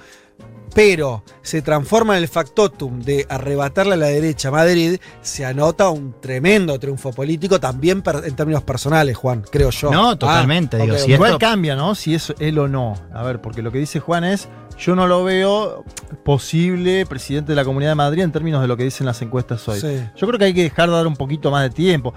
pero 0.73 1.23
se 1.41 1.61
transforma 1.61 2.17
en 2.17 2.23
el 2.23 2.27
factotum 2.27 2.99
de 3.01 3.25
arrebatarle 3.29 3.93
a 3.93 3.97
la 3.97 4.07
derecha 4.07 4.49
a 4.49 4.51
Madrid, 4.51 4.97
se 5.21 5.45
anota 5.45 5.87
un 5.89 6.19
tremendo 6.19 6.77
triunfo 6.79 7.13
político 7.13 7.61
también 7.61 8.01
per- 8.01 8.23
en 8.25 8.35
términos 8.35 8.61
personales, 8.63 9.15
Juan, 9.15 9.43
creo 9.49 9.69
yo. 9.69 9.89
No, 9.89 10.17
totalmente, 10.17 10.75
digo, 10.77 10.95
ok, 10.95 10.99
si. 10.99 11.11
Igual 11.13 11.29
esto- 11.31 11.39
cambia, 11.39 11.75
¿no? 11.77 11.95
Si 11.95 12.13
es 12.13 12.33
él 12.39 12.59
o 12.59 12.67
no. 12.67 12.95
A 13.13 13.23
ver, 13.23 13.39
porque 13.41 13.61
lo 13.61 13.71
que 13.71 13.77
dice 13.77 14.01
Juan 14.01 14.25
es, 14.25 14.49
yo 14.77 14.95
no 14.97 15.07
lo 15.07 15.23
veo 15.23 15.85
posible 16.25 17.05
presidente 17.05 17.53
de 17.53 17.55
la 17.55 17.63
Comunidad 17.63 17.91
de 17.91 17.95
Madrid 17.95 18.23
en 18.23 18.33
términos 18.33 18.61
de 18.61 18.67
lo 18.67 18.75
que 18.75 18.83
dicen 18.83 19.05
las 19.05 19.21
encuestas 19.21 19.65
hoy. 19.69 19.79
Sí. 19.79 20.01
Yo 20.17 20.27
creo 20.27 20.37
que 20.37 20.45
hay 20.45 20.53
que 20.53 20.63
dejar 20.63 20.89
de 20.89 20.95
dar 20.95 21.07
un 21.07 21.15
poquito 21.15 21.51
más 21.51 21.63
de 21.63 21.69
tiempo. 21.69 22.13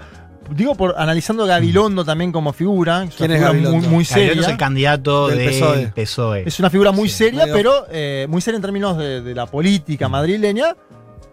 Digo, 0.51 0.75
por 0.75 0.95
analizando 0.97 1.43
a 1.43 1.47
Gabilondo 1.47 2.03
también 2.05 2.31
como 2.31 2.53
figura, 2.53 3.03
es 3.03 3.15
¿Quién 3.15 3.31
una 3.31 3.35
es 3.39 3.41
figura 3.41 3.53
muy, 3.53 3.63
Gabilondo? 3.63 3.89
muy 3.95 4.05
seria. 4.05 4.41
es 4.41 4.47
el 4.47 4.57
candidato 4.57 5.27
Del 5.27 5.37
del 5.39 5.49
PSOE. 5.49 5.87
PSOE. 5.95 6.43
Es 6.47 6.59
una 6.59 6.69
figura 6.69 6.91
muy 6.91 7.09
Sí, 7.09 7.15
seria, 7.15 7.41
medio- 7.45 7.53
pero 7.55 7.85
eh, 7.91 8.25
muy 8.29 8.41
seria 8.41 8.55
en 8.57 8.61
términos 8.61 8.97
de, 8.97 9.21
de 9.21 9.35
la 9.35 9.45
política 9.45 10.07
madrileña. 10.09 10.75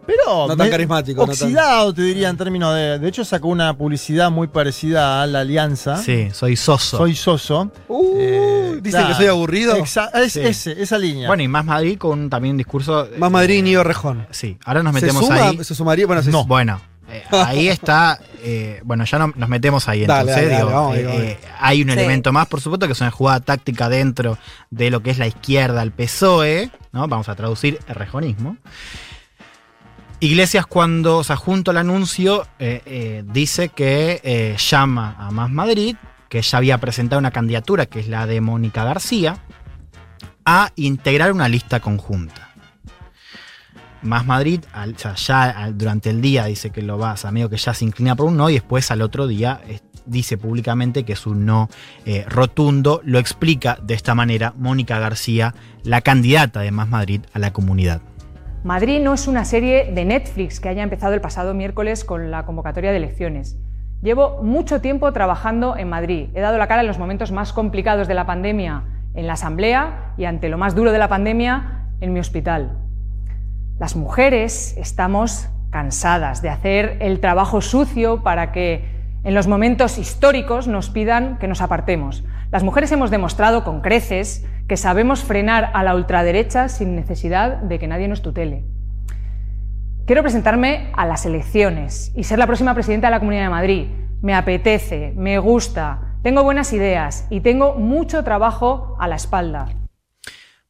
Pero 0.07 0.47
No 0.47 0.57
tan 0.57 0.71
carismático, 0.71 1.23
no 1.27 1.33
tan- 1.33 1.33
Oxidado, 1.49 1.93
te 1.93 2.03
diría, 2.03 2.29
en 2.29 2.37
términos 2.37 2.73
de. 2.77 3.01
De 3.01 3.09
hecho, 3.09 3.25
sacó 3.25 3.49
una 3.49 3.77
publicidad 3.77 4.31
muy 4.31 4.47
parecida 4.47 5.21
a 5.21 5.27
la 5.27 5.41
Alianza. 5.41 5.97
Sí, 5.97 6.29
soy 6.33 6.55
soso. 6.55 6.99
Soy 6.99 7.17
soso. 7.17 7.73
Uh, 7.89 8.15
Eh, 8.17 8.71
Dicen 8.83 9.01
claro. 9.01 9.09
que 9.09 9.15
soy 9.15 9.27
aburrido. 9.27 9.75
Exa- 9.77 10.11
es 10.15 10.35
Sí. 10.35 10.41
ese, 10.45 10.81
esa 10.81 10.97
línea. 10.97 11.27
Bueno, 11.27 11.43
y 11.43 11.49
más 11.49 11.65
Madrid 11.65 11.99
con 11.99 12.31
también 12.31 12.53
un 12.53 12.59
discurso. 12.59 13.09
Más 13.19 13.33
Madrid 13.33 13.57
y 13.57 13.63
Nío 13.63 13.83
Rejón. 13.83 14.29
Sí, 14.31 14.57
ahora 14.65 14.85
nos 14.85 14.95
¿Se 14.95 15.01
metemos 15.01 15.27
suma? 15.27 15.49
ahí. 15.49 15.65
¿Se 15.65 15.75
sumaría? 15.75 16.07
Bueno, 16.07 16.23
se- 16.23 16.31
No. 16.31 16.45
Bueno, 16.45 16.81
eh, 17.19 17.25
ahí 17.33 17.69
está. 17.69 18.19
eh, 18.43 18.81
bueno, 18.85 19.05
ya 19.05 19.19
no- 19.19 19.33
nos 19.37 19.49
metemos 19.49 19.89
ahí 19.89 20.07
Dale, 20.07 20.31
entonces. 20.33 20.51
dale, 20.51 20.57
digo, 20.57 20.67
dale, 20.71 20.75
vamos, 20.77 20.97
eh, 20.97 21.05
vamos. 21.05 21.21
eh, 21.23 21.39
hay 21.61 21.83
un 21.83 21.89
Sí. 21.89 21.93
elemento 21.95 22.33
más, 22.33 22.47
por 22.47 22.61
supuesto, 22.61 22.87
que 22.87 22.93
es 22.93 23.01
una 23.01 23.11
jugada 23.11 23.41
táctica 23.41 23.89
dentro 23.89 24.39
de 24.71 24.91
lo 24.91 25.03
que 25.03 25.11
es 25.11 25.19
la 25.19 25.27
izquierda, 25.27 25.83
el 25.83 25.93
PSOE, 25.93 26.70
¿no? 26.93 27.08
Vamos 27.08 27.29
a 27.29 27.35
traducir 27.35 27.79
el 27.89 27.94
rejonismo. 27.94 28.56
Iglesias 30.20 30.67
cuando, 30.67 31.19
o 31.19 31.25
sea, 31.25 31.37
junto 31.37 31.70
al 31.73 31.77
anuncio, 31.77 32.46
eh, 32.58 32.81
eh, 32.87 33.23
dice 33.27 33.69
que 33.69 34.20
eh, 34.25 34.56
llama 34.58 35.15
a 35.19 35.31
Más 35.31 35.51
Madrid, 35.51 35.96
que 36.31 36.41
ya 36.41 36.58
había 36.58 36.79
presentado 36.79 37.19
una 37.19 37.31
candidatura, 37.31 37.87
que 37.87 38.01
es 38.01 38.08
la 38.08 38.27
de 38.27 38.41
Mónica 38.41 38.82
García, 38.85 39.37
a 40.46 40.70
integrar 40.77 41.32
una 41.32 41.49
lista 41.49 41.81
conjunta. 41.81 42.45
Más 44.06 44.25
Madrid, 44.27 44.60
al- 44.72 44.94
o 44.94 45.15
ya 45.15 45.70
durante 45.75 46.10
el 46.10 46.20
día 46.20 46.46
dice 46.46 46.70
que 46.70 46.82
lo 46.82 46.98
va, 46.98 47.13
o 47.13 47.17
sea, 47.17 47.31
medio 47.31 47.51
que 47.51 47.56
ya 47.56 47.75
se 47.75 47.84
inclina 47.84 48.17
por 48.17 48.27
un 48.27 48.36
no 48.36 48.48
y 48.51 48.55
después 48.55 48.91
al 48.91 49.03
otro 49.03 49.27
día 49.27 49.60
dice 50.06 50.39
públicamente 50.39 51.05
que 51.05 51.13
es 51.15 51.27
un 51.27 51.44
no 51.44 51.69
eh, 52.05 52.25
rotundo. 52.29 53.01
Lo 53.05 53.19
explica 53.19 53.79
de 53.82 53.94
esta 53.94 54.15
manera 54.15 54.55
Mónica 54.56 54.98
García, 54.98 55.55
la 55.82 56.01
candidata 56.01 56.60
de 56.60 56.70
Más 56.70 56.89
Madrid 56.89 57.22
a 57.34 57.39
la 57.39 57.53
comunidad. 57.53 58.01
Madrid 58.65 59.01
no 59.01 59.15
es 59.15 59.29
una 59.29 59.44
serie 59.44 59.93
de 59.93 60.05
Netflix 60.05 60.58
que 60.60 60.69
haya 60.69 60.82
empezado 60.82 61.15
el 61.15 61.20
pasado 61.20 61.55
miércoles 61.55 62.05
con 62.05 62.31
la 62.31 62.44
convocatoria 62.46 62.91
de 62.91 62.96
elecciones. 62.96 63.56
Llevo 64.03 64.43
mucho 64.43 64.81
tiempo 64.81 65.13
trabajando 65.13 65.77
en 65.77 65.89
Madrid. 65.89 66.29
He 66.34 66.41
dado 66.41 66.58
la 66.58 66.67
cara 66.69 66.82
en 66.82 66.86
los 66.86 66.98
momentos 66.98 67.32
más 67.32 67.53
complicados 67.53 68.08
de 68.08 68.15
la 68.15 68.27
pandemia 68.27 68.82
en 69.15 69.27
la 69.27 69.32
Asamblea 69.34 70.13
y 70.19 70.25
ante 70.27 70.48
lo 70.48 70.58
más 70.58 70.75
duro 70.75 70.93
de 70.93 70.98
la 70.98 71.08
pandemia 71.08 71.86
en 72.01 72.13
mi 72.13 72.20
hospital. 72.20 72.77
Las 73.79 73.95
mujeres 73.95 74.75
estamos 74.79 75.51
cansadas 75.71 76.41
de 76.41 76.49
hacer 76.49 76.97
el 77.01 77.21
trabajo 77.21 77.61
sucio 77.61 78.23
para 78.23 78.51
que 78.51 78.89
en 79.23 79.35
los 79.35 79.49
momentos 79.49 79.99
históricos 79.99 80.67
nos 80.67 80.89
pidan 80.89 81.37
que 81.37 81.47
nos 81.47 81.61
apartemos. 81.61 82.25
Las 82.51 82.65
mujeres 82.65 82.91
hemos 82.93 83.11
demostrado 83.11 83.65
con 83.65 83.83
creces 83.83 84.47
que 84.67 84.79
sabemos 84.79 85.25
frenar 85.25 85.73
a 85.75 85.83
la 85.83 85.95
ultraderecha 85.95 86.71
sin 86.71 86.97
necesidad 86.97 87.59
de 87.59 87.79
que 87.79 87.87
nadie 87.87 88.09
nos 88.09 88.23
tutele. 88.23 88.65
Quiero 90.06 90.23
presentarme 90.23 90.91
a 90.95 91.05
las 91.05 91.27
elecciones 91.27 92.13
y 92.15 92.25
ser 92.25 92.39
la 92.39 92.47
próxima 92.47 92.73
presidenta 92.73 93.09
de 93.09 93.11
la 93.11 93.19
Comunidad 93.19 93.43
de 93.43 93.51
Madrid. 93.51 93.87
Me 94.23 94.35
apetece, 94.35 95.13
me 95.17 95.39
gusta, 95.39 96.15
tengo 96.23 96.43
buenas 96.45 96.73
ideas 96.73 97.27
y 97.29 97.41
tengo 97.41 97.75
mucho 97.75 98.25
trabajo 98.25 98.97
a 98.99 99.06
la 99.06 99.17
espalda. 99.17 99.69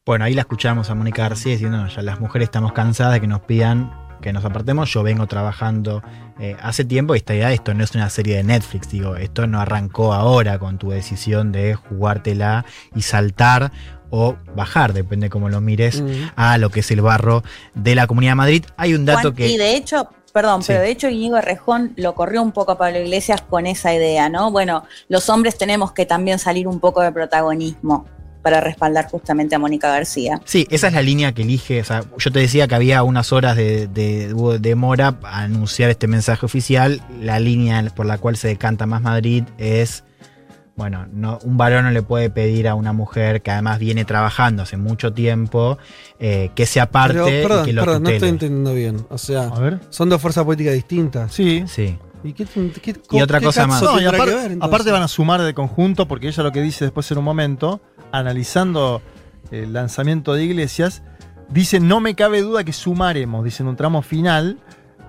Bueno, 0.07 0.25
ahí 0.25 0.33
la 0.33 0.41
escuchamos 0.41 0.89
a 0.89 0.95
Mónica 0.95 1.23
García 1.23 1.51
diciendo, 1.51 1.77
"No, 1.77 1.87
ya 1.87 2.01
las 2.01 2.19
mujeres 2.19 2.47
estamos 2.47 2.71
cansadas 2.73 3.13
de 3.13 3.21
que 3.21 3.27
nos 3.27 3.41
pidan 3.41 3.91
que 4.21 4.33
nos 4.33 4.43
apartemos. 4.45 4.91
Yo 4.91 5.03
vengo 5.03 5.27
trabajando 5.27 6.01
eh, 6.39 6.55
hace 6.61 6.83
tiempo 6.85 7.13
y 7.13 7.19
esta 7.19 7.35
idea, 7.35 7.51
esto 7.51 7.73
no 7.75 7.83
es 7.83 7.93
una 7.93 8.09
serie 8.09 8.37
de 8.37 8.43
Netflix, 8.43 8.89
digo, 8.89 9.15
esto 9.15 9.45
no 9.45 9.59
arrancó 9.61 10.11
ahora 10.13 10.57
con 10.57 10.79
tu 10.79 10.89
decisión 10.89 11.51
de 11.51 11.75
jugártela 11.75 12.65
y 12.95 13.03
saltar 13.03 13.71
o 14.09 14.35
bajar, 14.55 14.93
depende 14.93 15.29
cómo 15.29 15.49
lo 15.49 15.61
mires, 15.61 16.01
Mm. 16.01 16.31
a 16.35 16.57
lo 16.57 16.71
que 16.71 16.79
es 16.79 16.89
el 16.89 17.01
barro 17.01 17.43
de 17.75 17.93
la 17.93 18.07
Comunidad 18.07 18.31
de 18.31 18.35
Madrid. 18.35 18.65
Hay 18.75 18.95
un 18.95 19.05
dato 19.05 19.21
Juan, 19.21 19.35
que... 19.35 19.47
Y 19.49 19.57
de 19.57 19.75
hecho, 19.75 20.09
perdón, 20.33 20.63
Sí. 20.63 20.67
pero 20.69 20.81
de 20.81 20.89
hecho 20.89 21.09
Íñigo 21.09 21.39
Rejón 21.41 21.93
lo 21.95 22.15
corrió 22.15 22.41
un 22.41 22.51
poco 22.53 22.71
a 22.71 22.77
Pablo 22.79 22.99
Iglesias 22.99 23.41
con 23.47 23.67
esa 23.67 23.93
idea, 23.93 24.29
¿no? 24.29 24.49
Bueno, 24.51 24.83
los 25.09 25.29
hombres 25.29 25.57
tenemos 25.59 25.91
que 25.91 26.05
también 26.07 26.39
salir 26.39 26.67
un 26.67 26.79
poco 26.79 27.01
de 27.01 27.11
protagonismo 27.11 28.05
para 28.41 28.61
respaldar 28.61 29.07
justamente 29.09 29.55
a 29.55 29.59
Mónica 29.59 29.89
García. 29.89 30.39
Sí, 30.45 30.67
esa 30.69 30.87
es 30.87 30.93
la 30.93 31.01
línea 31.01 31.33
que 31.33 31.41
elige. 31.41 31.81
o 31.81 31.83
sea, 31.83 32.03
yo 32.17 32.31
te 32.31 32.39
decía 32.39 32.67
que 32.67 32.75
había 32.75 33.03
unas 33.03 33.33
horas 33.33 33.55
de, 33.57 33.87
de, 33.87 34.33
hubo 34.33 34.57
demora 34.57 35.17
a 35.23 35.41
anunciar 35.41 35.89
este 35.89 36.07
mensaje 36.07 36.45
oficial. 36.45 37.01
La 37.21 37.39
línea 37.39 37.83
por 37.95 38.05
la 38.05 38.17
cual 38.17 38.37
se 38.37 38.47
decanta 38.47 38.85
más 38.85 39.01
Madrid 39.01 39.43
es, 39.57 40.03
bueno, 40.75 41.07
no, 41.11 41.39
un 41.43 41.57
varón 41.57 41.85
no 41.85 41.91
le 41.91 42.03
puede 42.03 42.29
pedir 42.29 42.67
a 42.67 42.75
una 42.75 42.93
mujer 42.93 43.41
que 43.41 43.51
además 43.51 43.79
viene 43.79 44.05
trabajando 44.05 44.63
hace 44.63 44.77
mucho 44.77 45.11
tiempo 45.11 45.77
eh, 46.19 46.51
que 46.55 46.65
se 46.65 46.79
aparte 46.79 47.15
Pero, 47.15 47.27
y 47.29 47.41
perdón, 47.43 47.65
que 47.65 47.73
lo 47.73 47.81
perdón, 47.83 48.03
no 48.03 48.09
estoy 48.09 48.29
entendiendo 48.29 48.73
bien. 48.73 49.05
O 49.09 49.17
sea, 49.17 49.47
A 49.47 49.59
ver. 49.59 49.79
son 49.89 50.09
dos 50.09 50.21
fuerzas 50.21 50.43
políticas 50.45 50.73
distintas. 50.73 51.33
Sí. 51.33 51.63
Sí. 51.67 51.97
¿Y, 52.23 52.33
qué, 52.33 52.45
qué- 52.81 52.95
Y 53.11 53.21
otra 53.21 53.39
qué 53.39 53.45
cosa 53.45 53.67
más. 53.67 53.81
No, 53.81 53.91
y 53.93 54.03
tendrá 54.03 54.09
aparte, 54.17 54.31
que 54.31 54.35
ver, 54.41 54.51
entonces? 54.51 54.67
aparte 54.75 54.91
van 54.91 55.03
a 55.03 55.07
sumar 55.07 55.41
de 55.41 55.53
conjunto, 55.53 56.07
porque 56.07 56.27
ella 56.27 56.43
lo 56.43 56.51
que 56.51 56.61
dice 56.61 56.85
después 56.85 57.09
en 57.11 57.19
un 57.19 57.23
momento, 57.23 57.79
analizando 58.11 59.01
el 59.51 59.73
lanzamiento 59.73 60.33
de 60.33 60.43
Iglesias, 60.43 61.03
dice, 61.49 61.79
no 61.79 61.99
me 61.99 62.15
cabe 62.15 62.41
duda 62.41 62.63
que 62.63 62.73
sumaremos, 62.73 63.43
dice 63.43 63.63
en 63.63 63.69
un 63.69 63.75
tramo 63.75 64.01
final, 64.01 64.59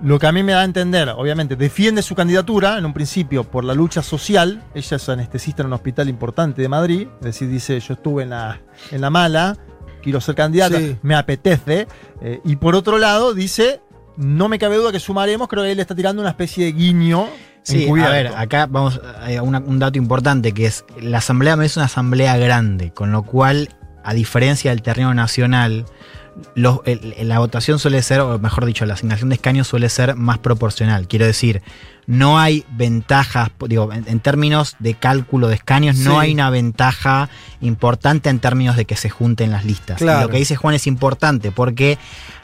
lo 0.00 0.20
que 0.20 0.28
a 0.28 0.32
mí 0.32 0.44
me 0.44 0.52
da 0.52 0.60
a 0.60 0.64
entender, 0.64 1.08
obviamente, 1.08 1.56
defiende 1.56 2.02
su 2.02 2.14
candidatura 2.14 2.78
en 2.78 2.86
un 2.86 2.92
principio 2.92 3.42
por 3.42 3.64
la 3.64 3.74
lucha 3.74 4.02
social, 4.02 4.62
ella 4.74 4.96
es 4.96 5.08
anestesista 5.08 5.62
en 5.62 5.66
un 5.66 5.72
hospital 5.72 6.08
importante 6.08 6.62
de 6.62 6.68
Madrid, 6.68 7.08
es 7.18 7.24
decir, 7.24 7.48
dice, 7.48 7.80
yo 7.80 7.94
estuve 7.94 8.22
en 8.22 8.30
la, 8.30 8.60
en 8.92 9.00
la 9.00 9.10
mala, 9.10 9.56
quiero 10.00 10.20
ser 10.20 10.36
candidata, 10.36 10.78
Sí. 10.78 10.96
me 11.02 11.16
apetece, 11.16 11.88
eh, 12.20 12.40
y 12.44 12.54
por 12.56 12.76
otro 12.76 12.98
lado 12.98 13.34
dice, 13.34 13.80
no 14.16 14.48
me 14.48 14.60
cabe 14.60 14.76
duda 14.76 14.92
que 14.92 15.00
sumaremos, 15.00 15.48
creo 15.48 15.64
que 15.64 15.70
él 15.72 15.76
le 15.76 15.82
está 15.82 15.96
tirando 15.96 16.22
una 16.22 16.30
especie 16.30 16.64
de 16.66 16.72
guiño. 16.72 17.26
Sí, 17.62 17.86
a 18.00 18.08
ver, 18.10 18.26
acá 18.28 18.66
vamos 18.66 19.00
a 19.04 19.42
una- 19.42 19.58
un 19.58 19.78
dato 19.78 19.98
importante 19.98 20.52
que 20.52 20.66
es 20.66 20.84
la 21.00 21.18
asamblea 21.18 21.54
es 21.62 21.76
una 21.76 21.86
asamblea 21.86 22.36
grande, 22.38 22.92
con 22.92 23.12
lo 23.12 23.22
cual, 23.24 23.68
a 24.04 24.14
diferencia 24.14 24.70
del 24.70 24.80
terreno 24.82 25.12
nacional, 25.12 25.84
los- 26.54 26.80
el- 26.86 27.14
el- 27.18 27.28
la 27.28 27.38
votación 27.40 27.78
suele 27.78 28.00
ser, 28.02 28.20
o 28.20 28.38
mejor 28.38 28.64
dicho, 28.64 28.86
la 28.86 28.94
asignación 28.94 29.28
de 29.28 29.34
escaños 29.34 29.66
suele 29.68 29.88
ser 29.88 30.14
más 30.14 30.38
proporcional. 30.38 31.08
Quiero 31.08 31.26
decir, 31.26 31.62
no 32.08 32.38
hay 32.40 32.64
ventajas, 32.70 33.50
digo, 33.68 33.92
en, 33.92 34.04
en 34.08 34.18
términos 34.18 34.74
de 34.80 34.94
cálculo 34.94 35.46
de 35.48 35.54
escaños, 35.56 35.96
no 35.98 36.18
hay 36.18 36.32
una 36.32 36.48
ventaja 36.50 37.28
importante 37.60 38.30
en 38.30 38.40
términos 38.40 38.76
de 38.76 38.86
que 38.86 38.96
se 38.96 39.10
junten 39.10 39.50
las 39.52 39.64
listas. 39.64 40.00
Y 40.00 40.04
Claro. 40.04 40.22
lo 40.22 40.28
que 40.30 40.38
dice 40.38 40.56
Juan 40.56 40.74
es 40.74 40.86
importante 40.86 41.52
porque, 41.52 41.98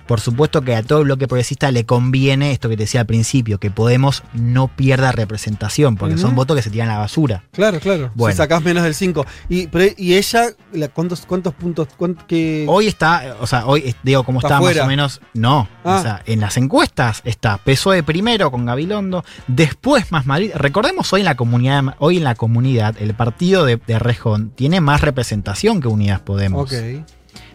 por 0.07 0.21
supuesto 0.21 0.61
que 0.61 0.77
a 0.77 0.83
todo 0.83 0.99
el 0.99 1.05
bloque 1.07 1.27
progresista 1.27 1.71
le 1.71 1.87
conviene 1.87 2.51
esto 2.53 2.69
que 2.69 2.77
te 2.77 2.83
decía 2.83 3.01
al 3.01 3.07
principio, 3.07 3.59
que 3.59 3.71
Podemos 3.71 4.23
no 4.35 4.69
pierda 4.69 5.13
representación, 5.13 5.97
porque 5.97 6.19
son 6.19 6.35
votos 6.35 6.57
que 6.57 6.63
se 6.63 6.69
tiran 6.71 6.91
a 6.91 6.95
la 6.95 6.99
basura. 6.99 7.43
Claro, 7.53 7.81
claro. 7.81 8.11
Bueno. 8.15 8.33
Si 8.33 8.37
sacás 8.37 8.63
menos 8.63 8.83
del 8.85 8.95
5. 8.95 9.25
Y, 9.49 9.69
ella, 10.15 10.49
la- 10.73 10.89
¿cuántos, 10.89 11.25
cuántos 11.27 11.55
puntos? 11.55 11.89
qué- 12.29 12.67
Hoy 12.69 12.87
está, 12.87 13.37
o 13.41 13.47
sea, 13.47 13.67
hoy 13.67 13.95
digo, 14.03 14.25
como 14.25 14.41
Está 14.41 14.61
más 14.61 14.77
o 14.77 14.87
menos, 14.87 15.21
no. 15.33 15.69
Ah. 15.85 15.97
O 15.99 16.03
sea, 16.03 16.23
en 16.27 16.41
las 16.41 16.57
encuestas 16.59 17.23
está 17.25 17.57
PSOE 17.59 18.03
primero 18.03 18.51
con 18.51 18.65
Gabilondo, 18.67 19.25
después 19.55 20.11
más 20.13 20.27
Madrid. 20.27 20.51
Recordemos 20.55 21.13
hoy 21.13 21.21
en 21.21 21.27
la 21.27 21.37
comunidad, 21.37 21.83
hoy 21.99 22.17
en 22.19 22.25
la 22.25 22.35
comunidad, 22.35 22.97
el 23.01 23.15
partido 23.15 23.65
de, 23.65 23.77
de 23.77 23.99
Rejón 23.99 24.51
tiene 24.51 24.81
más 24.81 25.01
representación 25.01 25.81
que 25.81 25.89
Unidas 25.89 26.21
Podemos. 26.21 26.73
Ok. 26.73 26.79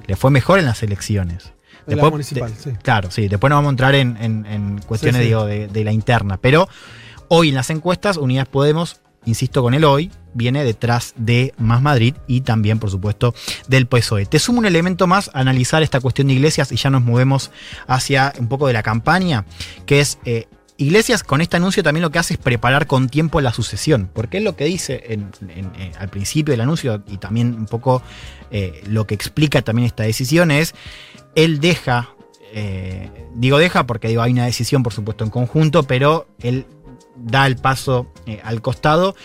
Le 0.08 0.16
fue 0.16 0.32
mejor 0.32 0.60
en 0.60 0.66
las 0.66 0.82
elecciones. 0.84 1.54
En 1.88 1.98
la 1.98 2.10
municipal, 2.10 2.54
sí. 2.58 2.72
Claro, 2.84 3.10
sí. 3.10 3.28
Después 3.28 3.50
nos 3.50 3.58
vamos 3.58 3.70
a 3.70 3.72
entrar 3.72 3.96
en, 3.96 4.18
en- 4.22 4.46
en 4.46 4.80
cuestiones 4.80 5.20
Sí, 5.20 5.24
sí. 5.24 5.28
digo, 5.30 5.46
de, 5.46 5.68
de 5.68 5.84
la 5.84 5.92
interna. 5.92 6.38
Pero 6.38 6.68
hoy 7.30 7.50
en 7.50 7.56
las 7.56 7.70
encuestas, 7.72 8.18
Unidas 8.18 8.48
Podemos, 8.48 9.02
insisto 9.26 9.62
con 9.64 9.74
el 9.74 9.84
hoy, 9.84 10.12
viene 10.36 10.64
detrás 10.64 11.14
de 11.18 11.54
Más 11.58 11.82
Madrid 11.82 12.14
y 12.28 12.42
también, 12.42 12.78
por 12.80 12.92
supuesto, 12.92 13.34
del 13.68 13.88
PSOE. 13.88 14.26
Te 14.28 14.38
sumo 14.40 14.60
un 14.60 14.66
elemento 14.68 15.08
más 15.08 15.32
a 15.34 15.40
analizar 15.40 15.82
esta 15.82 16.00
cuestión 16.00 16.28
de 16.28 16.34
Iglesias 16.36 16.72
y 16.72 16.76
ya 16.76 16.90
nos 16.92 17.02
movemos 17.04 17.50
hacia 17.88 18.34
un 18.40 18.48
poco 18.48 18.68
de 18.68 18.74
la 18.74 18.84
campaña, 18.84 19.46
que 19.86 20.00
es... 20.00 20.20
eh, 20.26 20.48
Iglesias 20.80 21.26
con 21.26 21.42
este 21.42 21.58
anuncio 21.58 21.84
también 21.84 22.04
lo 22.04 22.10
que 22.10 22.20
hace 22.20 22.36
es 22.36 22.40
preparar 22.40 22.88
con 22.88 23.10
tiempo 23.10 23.42
la 23.42 23.52
sucesión, 23.52 24.10
porque 24.14 24.38
él 24.38 24.46
lo 24.46 24.56
que 24.56 24.64
dice 24.64 25.04
eh, 25.04 25.92
al 26.00 26.08
principio 26.08 26.54
del 26.54 26.62
anuncio 26.62 27.04
y 27.06 27.18
también 27.18 27.54
un 27.54 27.66
poco 27.66 28.02
eh, 28.50 28.82
lo 28.88 29.06
que 29.06 29.14
explica 29.14 29.62
también 29.62 29.88
esta 29.88 30.04
decisión 30.04 30.52
es, 30.52 30.74
él 31.36 31.60
deja, 31.60 32.16
eh, 32.54 33.12
digo 33.36 33.58
deja 33.58 33.86
porque 33.86 34.08
digo, 34.08 34.22
hay 34.22 34.32
una 34.32 34.46
decisión 34.46 34.82
por 34.82 34.94
supuesto 34.94 35.26
en 35.26 35.32
conjunto, 35.32 35.84
pero 35.84 36.30
él 36.40 36.66
da 37.18 37.46
el 37.46 37.58
paso 37.58 38.10
al 38.46 38.62
costado 38.62 39.18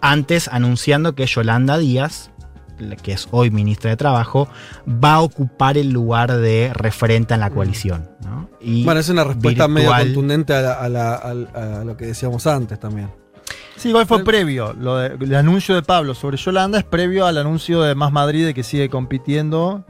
antes 0.00 0.46
anunciando 0.46 1.16
que 1.16 1.26
Yolanda 1.26 1.76
Díaz, 1.76 2.30
la 2.78 2.96
que 2.96 3.12
es 3.12 3.28
hoy 3.30 3.50
ministra 3.50 3.90
de 3.90 3.96
Trabajo, 3.96 4.48
va 4.88 5.14
a 5.14 5.20
ocupar 5.20 5.78
el 5.78 5.90
lugar 5.90 6.36
de 6.36 6.70
referente 6.74 7.34
en 7.34 7.40
la 7.40 7.50
coalición. 7.50 8.08
¿no? 8.24 8.48
Y 8.60 8.84
Bueno, 8.84 9.00
es 9.00 9.08
una 9.08 9.24
respuesta 9.24 9.68
medio 9.68 9.88
virtual- 9.90 10.06
contundente 10.06 10.54
a, 10.54 10.60
la- 10.62 10.72
a 10.74 10.88
la- 10.88 11.14
al- 11.14 11.48
a 11.54 11.84
lo 11.84 11.96
que 11.96 12.06
decíamos 12.06 12.46
antes 12.46 12.78
también. 12.80 13.10
Sí, 13.76 13.88
igual 13.88 14.06
fue 14.06 14.24
previo. 14.24 14.72
Lo 14.72 14.96
de- 14.98 15.16
el 15.24 15.34
anuncio 15.34 15.74
de 15.74 15.82
Pablo 15.82 16.14
sobre 16.14 16.36
Yolanda 16.36 16.78
es 16.78 16.84
previo 16.84 17.26
al 17.26 17.36
anuncio 17.38 17.82
de 17.82 17.94
Más 17.94 18.12
Madrid 18.12 18.46
de 18.46 18.54
que 18.54 18.62
sigue 18.62 18.88
compitiendo 18.88 19.84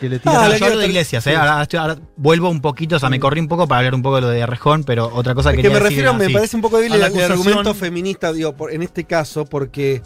que 0.00 0.08
le 0.10 0.18
tira. 0.18 0.44
Ah, 0.44 0.48
la 0.50 0.58
yo 0.58 0.66
hablo 0.66 0.78
de 0.80 0.86
iglesias, 0.88 1.26
¿eh? 1.26 1.30
sí. 1.30 1.36
ahora, 1.36 1.62
estoy- 1.62 1.78
ahora 1.78 1.96
vuelvo 2.16 2.50
un 2.50 2.60
poquito, 2.60 2.96
o 2.96 2.98
sea, 2.98 3.08
me 3.08 3.18
corrí 3.18 3.40
un 3.40 3.48
poco 3.48 3.66
para 3.66 3.78
hablar 3.78 3.94
un 3.94 4.02
poco 4.02 4.16
de 4.16 4.20
lo 4.22 4.28
de 4.28 4.44
Rejón, 4.44 4.84
pero 4.84 5.10
otra 5.14 5.34
cosa 5.34 5.50
Es 5.50 5.56
que 5.56 5.62
que 5.62 5.70
me 5.70 5.78
refiero, 5.78 6.08
decir, 6.12 6.18
me 6.18 6.24
así. 6.26 6.34
parece 6.34 6.56
un 6.56 6.62
poco 6.62 6.76
débil 6.76 6.92
A 6.92 7.06
el, 7.06 7.16
el 7.16 7.32
argumento 7.32 7.72
feminista, 7.74 8.32
digo, 8.34 8.54
por- 8.54 8.70
en 8.72 8.82
este 8.82 9.04
caso, 9.04 9.46
porque. 9.46 10.02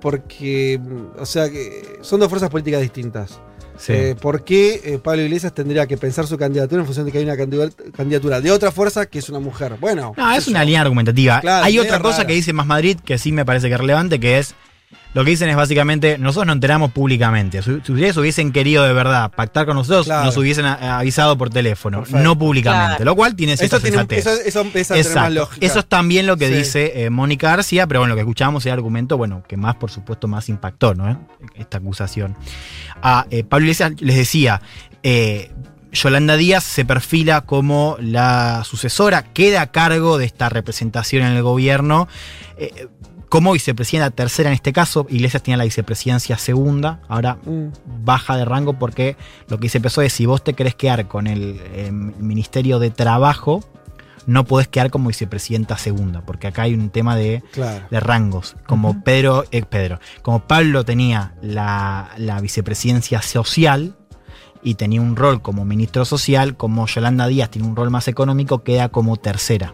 Porque. 0.00 0.80
O 1.18 1.26
sea, 1.26 1.48
que 1.50 1.98
son 2.02 2.20
dos 2.20 2.28
fuerzas 2.28 2.50
políticas 2.50 2.80
distintas. 2.80 3.40
Sí. 3.76 3.92
Eh, 3.92 4.16
¿Por 4.20 4.42
qué 4.42 4.80
eh, 4.84 4.98
Pablo 4.98 5.22
Iglesias 5.22 5.54
tendría 5.54 5.86
que 5.86 5.96
pensar 5.96 6.26
su 6.26 6.36
candidatura 6.36 6.80
en 6.80 6.86
función 6.86 7.06
de 7.06 7.12
que 7.12 7.18
hay 7.18 7.24
una 7.24 7.36
candidat- 7.36 7.74
candidatura 7.96 8.40
de 8.40 8.50
otra 8.50 8.72
fuerza 8.72 9.06
que 9.06 9.20
es 9.20 9.28
una 9.28 9.38
mujer? 9.38 9.76
Bueno. 9.80 10.14
No, 10.16 10.32
es 10.34 10.48
una 10.48 10.60
yo. 10.60 10.66
línea 10.66 10.80
argumentativa. 10.80 11.40
Claro, 11.40 11.64
Hay 11.64 11.78
otra 11.78 12.00
cosa 12.00 12.18
rara. 12.18 12.26
que 12.26 12.32
dice 12.34 12.52
Más 12.52 12.66
Madrid 12.66 12.98
que 13.04 13.18
sí 13.18 13.30
me 13.30 13.44
parece 13.44 13.68
que 13.68 13.74
es 13.74 13.80
relevante, 13.80 14.18
que 14.18 14.38
es 14.40 14.56
lo 15.14 15.24
que 15.24 15.30
dicen 15.30 15.48
es 15.48 15.56
básicamente, 15.56 16.18
nosotros 16.18 16.46
nos 16.46 16.54
enteramos 16.56 16.92
públicamente. 16.92 17.62
Si, 17.62 17.70
ustedes 17.72 18.16
hubiesen 18.16 18.52
querido 18.52 18.84
de 18.84 18.92
verdad 18.92 19.30
pactar 19.34 19.64
con 19.66 19.76
nosotros, 19.76 20.06
Claro. 20.06 20.26
nos 20.26 20.36
hubiesen 20.36 20.66
avisado 20.66 21.36
por 21.38 21.50
teléfono, 21.50 21.98
Perfecto. 22.00 22.22
no 22.22 22.38
públicamente. 22.38 22.96
Claro. 22.96 23.04
Lo 23.04 23.16
cual 23.16 23.34
tiene 23.34 23.56
cierta 23.56 23.76
Eso, 23.78 23.86
tiene, 23.86 24.06
eso, 24.10 24.30
eso 24.30 24.60
empieza 24.60 24.94
a 24.94 24.96
tener 24.98 25.14
más 25.16 25.32
lógica. 25.32 25.66
Eso 25.66 25.78
es 25.80 25.86
también 25.86 26.26
lo 26.26 26.36
que 26.36 26.48
Sí. 26.48 26.54
dice 26.54 27.04
eh, 27.04 27.10
Mónica 27.10 27.48
García, 27.50 27.86
pero 27.86 28.00
bueno, 28.00 28.10
lo 28.12 28.16
que 28.16 28.20
escuchamos 28.22 28.62
es 28.62 28.66
el 28.66 28.72
argumento, 28.72 29.16
bueno, 29.16 29.42
que 29.48 29.56
más, 29.56 29.74
por 29.76 29.90
supuesto, 29.90 30.28
más 30.28 30.48
impactó, 30.48 30.94
¿no? 30.94 31.10
¿Eh? 31.10 31.16
Esta 31.56 31.78
acusación. 31.78 32.36
A 33.02 33.26
eh, 33.30 33.44
Pablo 33.44 33.64
Iglesias 33.64 33.92
les 34.00 34.16
decía, 34.16 34.60
eh, 35.02 35.50
Yolanda 35.90 36.36
Díaz 36.36 36.64
se 36.64 36.84
perfila 36.84 37.40
como 37.40 37.96
la 37.98 38.62
sucesora, 38.64 39.22
queda 39.24 39.62
a 39.62 39.66
cargo 39.68 40.18
de 40.18 40.26
esta 40.26 40.48
representación 40.50 41.24
en 41.24 41.32
el 41.32 41.42
gobierno. 41.42 42.08
eh, 42.58 42.88
como 43.28 43.52
vicepresidenta 43.52 44.10
tercera 44.10 44.48
en 44.50 44.54
este 44.54 44.72
caso, 44.72 45.06
Iglesias 45.10 45.42
tiene 45.42 45.58
la 45.58 45.64
vicepresidencia 45.64 46.38
segunda, 46.38 47.00
ahora 47.08 47.36
Mm. 47.44 47.68
baja 48.04 48.36
de 48.36 48.44
rango 48.44 48.74
porque 48.78 49.16
lo 49.48 49.58
que 49.58 49.64
dice 49.64 49.80
PSOE 49.80 50.06
es 50.06 50.12
si 50.12 50.26
vos 50.26 50.42
te 50.42 50.54
querés 50.54 50.74
quedar 50.74 51.06
con 51.08 51.26
el 51.26 51.60
eh, 51.72 51.90
Ministerio 51.92 52.78
de 52.78 52.90
Trabajo, 52.90 53.62
no 54.26 54.44
podés 54.44 54.68
quedar 54.68 54.90
como 54.90 55.08
vicepresidenta 55.08 55.78
segunda, 55.78 56.20
porque 56.20 56.46
acá 56.48 56.62
hay 56.62 56.74
un 56.74 56.90
tema 56.90 57.16
de, 57.16 57.42
Claro. 57.52 57.86
de 57.90 57.98
rangos. 58.00 58.56
Como 58.66 59.02
Pedro, 59.02 59.44
eh, 59.50 59.62
Pedro, 59.62 60.00
como 60.22 60.40
Pablo 60.46 60.84
tenía 60.84 61.32
la, 61.40 62.10
la 62.18 62.38
vicepresidencia 62.40 63.22
social 63.22 63.94
y 64.62 64.74
tenía 64.74 65.00
un 65.00 65.16
rol 65.16 65.40
como 65.40 65.64
ministro 65.64 66.04
social, 66.04 66.56
como 66.56 66.86
Yolanda 66.86 67.26
Díaz 67.26 67.48
tiene 67.50 67.66
un 67.68 67.76
rol 67.76 67.90
más 67.90 68.06
económico, 68.08 68.62
queda 68.64 68.90
como 68.90 69.16
tercera. 69.16 69.72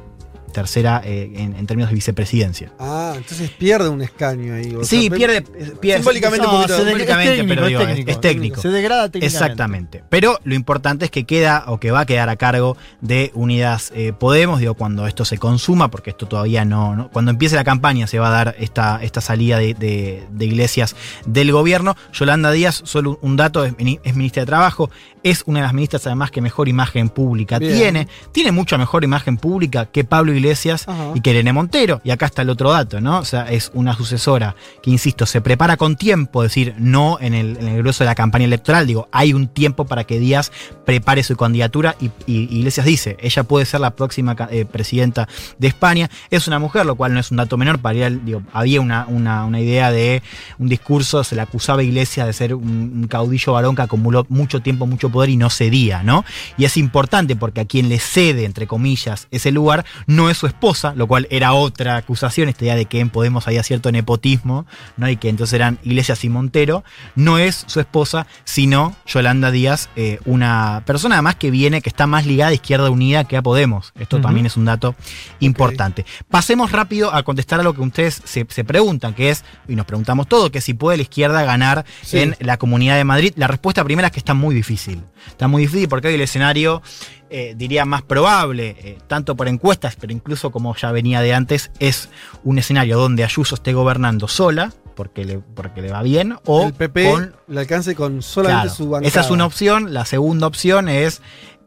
Tercera 0.55 1.03
eh, 1.05 1.31
en, 1.37 1.55
en 1.55 1.67
términos 1.67 1.91
de 1.91 1.95
vicepresidencia. 1.97 2.73
Ah, 2.79 3.13
entonces 3.17 3.51
pierde 3.51 3.91
un 3.91 4.01
escaño 4.01 4.55
ahí. 4.55 4.75
o 4.75 4.83
Sí, 4.85 5.09
sea, 5.09 5.17
pierde, 5.17 5.43
pierde 5.43 5.99
Simbólicamente 5.99 6.47
un 6.47 6.53
No, 6.53 6.59
poquito. 6.61 6.77
se 6.79 6.85
de- 6.85 6.91
simbólicamente, 6.91 7.33
es 7.33 7.39
técnico, 7.39 7.49
pero 7.55 7.63
es 7.67 7.69
digo, 7.69 7.81
es- 7.81 7.87
técnico. 7.89 8.11
es 8.11 8.21
técnico. 8.21 8.61
Se 8.63 8.69
degrada 8.69 9.09
técnicamente. 9.11 9.27
Exactamente. 9.45 10.05
Pero 10.09 10.39
lo 10.45 10.55
importante 10.55 11.05
es 11.05 11.11
que 11.11 11.25
queda 11.25 11.65
o 11.67 11.79
que 11.79 11.91
va 11.91 12.01
a 12.01 12.07
quedar 12.07 12.29
a 12.31 12.37
cargo 12.37 12.77
de 13.03 13.31
Unidas 13.35 13.93
eh, 13.95 14.13
Podemos, 14.19 14.61
digo, 14.61 14.75
cuando 14.75 15.07
esto 15.07 15.25
se 15.27 15.37
consuma, 15.37 15.91
porque 15.91 16.11
esto 16.11 16.27
todavía 16.27 16.65
no, 16.65 16.97
no- 16.97 17.11
Cuando 17.11 17.31
empiece 17.33 17.57
la 17.57 17.65
campaña 17.65 18.07
se 18.07 18.19
va 18.19 18.29
a 18.29 18.31
dar 18.31 18.57
esta, 18.59 19.03
esta 19.03 19.21
salida 19.21 19.59
de, 19.59 19.75
de- 19.75 20.23
de 20.31 20.45
iglesias 20.47 20.95
del 21.27 21.53
gobierno. 21.53 21.97
Yolanda 22.13 22.51
Díaz, 22.53 22.81
solo 22.85 23.19
un, 23.23 23.33
un 23.33 23.37
dato, 23.37 23.65
es, 23.65 23.77
mini- 23.77 23.99
es 24.05 24.15
ministra 24.15 24.43
de 24.43 24.47
Trabajo, 24.47 24.91
es 25.25 25.43
una 25.47 25.59
de 25.61 25.65
las 25.65 25.73
ministras 25.75 26.07
además 26.07 26.31
que 26.31 26.41
mejor 26.41 26.69
imagen 26.69 27.09
pública 27.09 27.59
Bien. 27.59 27.75
tiene. 27.77 28.09
Tiene 28.33 28.53
mucha 28.53 28.79
mejor 28.79 29.03
imagen 29.05 29.37
pública 29.39 29.87
que 29.87 30.05
Pablo 30.05 30.33
Iglesias 30.33 30.44
Ajá. 30.89 31.11
y 31.15 31.21
que 31.21 31.31
Irene 31.31 31.53
Montero. 31.53 32.01
Y 32.05 32.11
acá 32.11 32.27
está 32.27 32.43
el 32.43 32.51
otro 32.51 32.71
dato, 32.73 33.01
¿no? 33.01 33.19
O 33.19 33.25
sea, 33.25 33.51
es 33.51 33.71
una 33.75 33.95
sucesora 33.95 34.55
que, 34.83 34.91
insisto, 34.91 35.27
se 35.27 35.41
prepara 35.41 35.77
con 35.77 35.97
tiempo, 35.97 36.43
es 36.43 36.51
decir, 36.51 36.75
no 36.79 37.19
en 37.21 37.35
el, 37.35 37.57
en 37.57 37.69
el 37.69 37.79
grueso 37.79 38.05
de 38.05 38.11
la 38.11 38.15
campaña 38.15 38.45
electoral. 38.45 38.87
Digo, 38.87 39.09
hay 39.13 39.33
un 39.33 39.49
tiempo 39.49 39.85
para 39.87 40.05
que 40.05 40.19
Díaz 40.19 40.53
prepare 40.85 41.23
su 41.23 41.37
candidatura 41.37 41.97
y, 42.01 42.11
y 42.27 42.55
Iglesias 42.59 42.87
dice, 42.87 43.17
ella 43.21 43.43
puede 43.45 43.65
ser 43.67 43.81
la 43.81 43.91
próxima 43.91 44.37
eh, 44.51 44.65
presidenta 44.65 45.29
de 45.59 45.69
España. 45.69 46.11
Es 46.31 46.47
una 46.49 46.59
mujer, 46.59 46.87
lo 46.87 46.95
cual 46.97 47.15
no 47.15 47.21
es 47.21 47.31
un 47.31 47.37
dato 47.39 47.57
menor. 47.57 47.79
Para 47.79 47.97
ir 48.09 48.25
digo, 48.25 48.43
había 48.53 48.81
una, 48.81 49.07
una- 49.09 49.45
una 49.45 49.61
idea 49.61 49.91
de 49.91 50.23
un 50.59 50.69
discurso, 50.69 51.25
se 51.25 51.35
le 51.35 51.43
acusaba 51.43 51.81
a 51.81 51.85
Iglesias 51.85 52.27
de 52.27 52.33
ser 52.33 52.55
un, 52.55 52.65
un 52.95 53.07
caudillo 53.09 53.53
varón 53.53 53.77
que 53.77 53.83
acumuló 53.83 54.27
mucho 54.29 54.61
tiempo, 54.61 54.87
mucho 54.87 55.11
poder 55.11 55.31
y 55.31 55.37
no 55.37 55.51
cedía, 55.51 56.03
¿no? 56.03 56.25
Y 56.57 56.65
es 56.65 56.77
importante 56.77 57.37
porque 57.37 57.61
a 57.61 57.65
quien 57.65 57.89
le 57.89 57.99
cede, 57.99 58.45
entre 58.45 58.67
comillas, 58.67 59.29
ese 59.31 59.53
lugar 59.53 59.85
no 60.07 60.31
es 60.31 60.34
su 60.35 60.47
esposa, 60.47 60.93
lo 60.97 61.07
cual 61.07 61.27
era 61.31 61.53
otra 61.55 61.97
acusación, 61.97 62.49
esta 62.49 62.65
idea 62.65 62.77
de 62.77 62.87
que 62.87 63.01
en 63.01 63.11
Podemos 63.11 63.47
había 63.47 63.63
cierto 63.63 63.91
nepotismo, 63.93 64.67
¿no? 64.97 65.09
Y 65.09 65.17
que 65.17 65.29
entonces 65.29 65.55
eran 65.55 65.79
Iglesias 65.83 66.25
y 66.25 66.29
Montero. 66.29 66.85
No 67.15 67.39
es 67.39 67.65
su 67.67 67.81
esposa, 67.81 68.27
sino 68.45 68.95
Yolanda 69.07 69.51
Díaz, 69.51 69.89
eh, 69.97 70.19
una 70.25 70.83
persona 70.87 71.17
además 71.17 71.37
que 71.37 71.51
viene, 71.51 71.81
que 71.83 71.89
está 71.89 72.07
más 72.07 72.27
ligada 72.27 72.51
a 72.51 72.55
Izquierda 72.55 72.91
Unida 72.91 73.25
que 73.25 73.37
a 73.37 73.43
Podemos. 73.43 73.93
Esto 73.99 74.21
también 74.21 74.47
es 74.47 74.57
un 74.57 74.65
dato 74.65 74.95
importante. 75.41 76.05
Pasemos 76.29 76.73
rápido 76.73 77.13
a 77.15 77.23
contestar 77.23 77.61
a 77.61 77.63
lo 77.63 77.75
que 77.75 77.81
ustedes 77.81 78.23
se, 78.25 78.47
se 78.49 78.65
preguntan, 78.65 79.15
que 79.15 79.31
es, 79.31 79.45
y 79.69 79.77
nos 79.77 79.87
preguntamos 79.87 80.29
todo, 80.29 80.51
que 80.51 80.61
si 80.61 80.75
puede 80.75 80.97
la 80.97 81.03
izquierda 81.03 81.43
ganar 81.45 81.85
Sí. 82.03 82.19
en 82.19 82.37
la 82.41 82.57
Comunidad 82.57 82.97
de 82.97 83.05
Madrid. 83.05 83.33
La 83.37 83.47
respuesta 83.47 83.85
primera 83.85 84.09
es 84.09 84.13
que 84.13 84.19
está 84.21 84.35
muy 84.35 84.55
difícil. 84.55 85.03
Está 85.27 85.49
muy 85.49 85.63
difícil 85.63 85.89
porque 85.89 86.09
hoy 86.09 86.15
el 86.15 86.21
escenario, 86.21 86.83
eh, 87.31 87.55
diría, 87.57 87.85
más 87.85 88.03
probable, 88.03 88.77
eh, 88.79 88.99
tanto 89.07 89.37
por 89.37 89.49
encuestas, 89.49 89.97
pero 89.99 90.13
incluso 90.13 90.51
como 90.51 90.75
ya 90.77 90.93
venía 90.93 91.21
de 91.21 91.35
antes, 91.35 91.71
es 91.79 92.09
un 92.43 92.59
escenario 92.59 92.99
donde 92.99 93.25
Ayuso 93.25 93.55
esté 93.55 93.73
gobernando 93.73 94.29
sola, 94.29 94.73
porque 94.95 95.25
le, 95.25 95.39
porque 95.39 95.83
le 95.83 95.91
va 95.91 96.03
bien, 96.03 96.37
o 96.45 96.67
el 96.67 96.75
PP 96.75 97.11
con 97.11 97.35
le 97.49 97.61
alcance 97.61 97.95
con 97.95 98.23
solamente 98.23 98.63
Claro, 98.63 98.75
su 98.75 98.89
bancada. 98.89 99.09
Esa 99.09 99.21
es 99.21 99.31
una 99.31 99.47
opción. 99.47 99.93
La 99.93 100.05
segunda 100.05 100.47
opción 100.47 100.89
es 100.89 101.21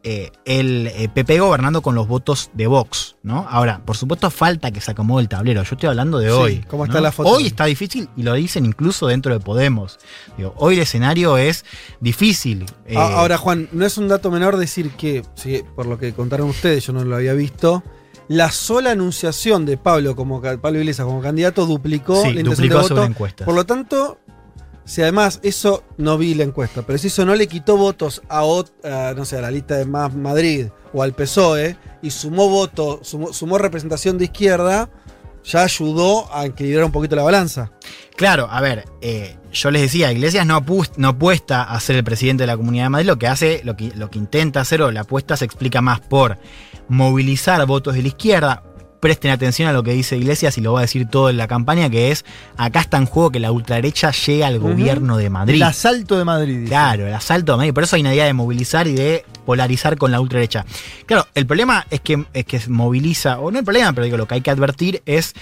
eh, 0.10 0.32
el 0.46 0.88
eh, 0.88 1.10
PP 1.14 1.40
gobernando 1.40 1.82
con 1.82 1.94
los 1.94 2.08
votos 2.08 2.50
de 2.54 2.66
Vox, 2.68 3.18
¿no? 3.24 3.46
Ahora, 3.50 3.82
por 3.84 3.98
supuesto, 3.98 4.30
falta 4.32 4.72
que 4.72 4.80
se 4.80 4.92
acomode 4.92 5.24
el 5.24 5.28
tablero. 5.28 5.62
Yo 5.64 5.76
estoy 5.76 5.90
hablando 5.90 6.18
de 6.20 6.28
Sí, 6.30 6.34
hoy. 6.34 6.66
¿cómo 6.70 6.86
¿no? 6.86 6.92
está 6.92 7.02
la 7.02 7.12
foto? 7.12 7.30
Hoy 7.30 7.48
está 7.48 7.66
difícil 7.66 8.08
y 8.16 8.24
lo 8.24 8.34
dicen 8.34 8.66
incluso 8.66 9.08
dentro 9.08 9.34
de 9.34 9.42
Podemos. 9.42 10.00
Digo, 10.38 10.54
hoy 10.58 10.76
el 10.76 10.82
escenario 10.82 11.38
es 11.38 11.66
difícil. 12.00 12.66
eh, 12.86 12.96
Ah, 12.98 13.16
Ahora, 13.18 13.38
Juan, 13.38 13.68
no 13.74 13.86
es 13.86 13.98
un 13.98 14.08
dato 14.08 14.32
menor 14.32 14.56
decir 14.58 14.92
que, 14.92 15.24
sí, 15.36 15.64
por 15.76 15.86
lo 15.86 15.98
que 15.98 16.14
contaron 16.14 16.48
ustedes, 16.50 16.86
yo 16.86 16.94
no 16.94 17.04
lo 17.04 17.16
había 17.16 17.34
visto, 17.34 17.84
la 18.30 18.52
sola 18.52 18.92
anunciación 18.92 19.66
de 19.66 19.78
Pablo 19.78 20.16
como 20.16 20.42
Pablo 20.42 20.80
Iglesias 20.80 21.06
como 21.06 21.22
candidato 21.22 21.66
duplicó 21.66 22.16
sí, 22.22 22.34
la 22.34 22.40
intención 22.42 22.56
duplicó 22.56 22.78
de 22.78 22.84
sobre 22.88 23.02
voto. 23.02 23.12
encuestas. 23.12 23.46
Por 23.46 23.56
lo 23.56 23.66
tanto, 23.66 24.20
si 24.88 25.02
además 25.02 25.42
eso 25.44 25.84
no 25.98 26.18
vi 26.18 26.34
la 26.34 26.46
encuesta, 26.46 26.82
pero 26.82 26.98
si 26.98 27.08
eso 27.08 27.26
no 27.26 27.36
le 27.36 27.48
quitó 27.48 27.76
votos 27.76 28.22
a, 28.30 28.42
no 29.16 29.26
sé, 29.26 29.38
a 29.38 29.42
la 29.42 29.52
lista 29.52 29.76
de 29.76 29.86
Más 29.86 30.16
Madrid 30.16 30.68
o 30.94 31.04
al 31.04 31.14
PSOE 31.14 31.78
y 32.02 32.10
sumó 32.10 32.48
voto, 32.48 33.02
sumó, 33.04 33.34
sumó 33.34 33.58
representación 33.58 34.18
de 34.18 34.26
izquierda, 34.26 34.90
ya 35.44 35.64
ayudó 35.64 36.34
a 36.34 36.46
equilibrar 36.46 36.86
un 36.86 36.94
poquito 36.94 37.18
la 37.18 37.24
balanza. 37.24 37.72
Claro, 38.16 38.48
a 38.50 38.62
ver, 38.62 38.86
eh, 39.02 39.38
yo 39.52 39.72
les 39.72 39.82
decía, 39.82 40.12
Iglesias 40.12 40.46
no, 40.46 40.64
no 40.96 41.08
apuesta 41.10 41.64
a 41.64 41.80
ser 41.82 41.98
el 41.98 42.04
presidente 42.06 42.44
de 42.44 42.48
la 42.48 42.58
Comunidad 42.58 42.86
de 42.86 42.90
Madrid, 42.90 43.08
lo 43.08 43.20
que 43.20 43.28
hace, 43.28 43.62
lo 43.66 43.76
que, 43.76 43.92
lo 43.94 44.10
que 44.10 44.20
intenta 44.20 44.62
hacer 44.62 44.82
o 44.82 44.92
la 44.92 45.02
apuesta 45.02 45.36
se 45.36 45.44
explica 45.44 45.82
más 45.82 46.00
por 46.00 46.38
movilizar 46.88 47.66
votos 47.66 47.96
de 47.96 48.04
la 48.04 48.08
izquierda. 48.08 48.64
Presten 49.00 49.32
atención 49.32 49.70
a 49.70 49.74
lo 49.74 49.84
que 49.84 49.92
dice 49.92 50.18
Iglesias 50.18 50.58
y 50.58 50.62
lo 50.62 50.74
va 50.74 50.80
a 50.80 50.82
decir 50.82 51.08
todo 51.08 51.30
en 51.30 51.38
la 51.38 51.48
campaña, 51.48 51.90
que 51.90 52.12
es, 52.12 52.26
acá 52.58 52.80
está 52.82 52.98
en 52.98 53.06
juego 53.06 53.32
que 53.32 53.40
la 53.40 53.52
ultraderecha 53.52 54.12
llegue 54.12 54.44
al 54.44 54.60
gobierno 54.60 55.18
de 55.18 55.30
Madrid. 55.30 55.56
El 55.56 55.64
asalto 55.64 56.18
de 56.18 56.26
Madrid. 56.26 56.58
dice. 56.60 56.70
Claro, 56.70 57.08
el 57.08 57.14
asalto 57.14 57.52
de 57.52 57.58
Madrid. 57.58 57.74
Por 57.74 57.84
eso 57.84 57.96
hay 57.96 58.02
una 58.02 58.14
idea 58.14 58.26
de 58.26 58.34
movilizar 58.34 58.88
y 58.88 58.94
de 58.94 59.24
polarizar 59.46 59.98
con 59.98 60.12
la 60.12 60.20
ultraderecha. 60.20 60.66
Claro, 61.06 61.28
el 61.36 61.46
problema 61.46 61.86
es 61.90 62.02
que, 62.02 62.26
es 62.34 62.46
que 62.46 62.60
moviliza, 62.68 63.40
o 63.40 63.52
no 63.52 63.60
el 63.60 63.66
problema, 63.66 63.94
pero 63.94 64.06
digo, 64.06 64.18
lo 64.18 64.28
que 64.28 64.36
hay 64.36 64.42
que 64.42 64.52
advertir 64.52 65.02
es 65.06 65.34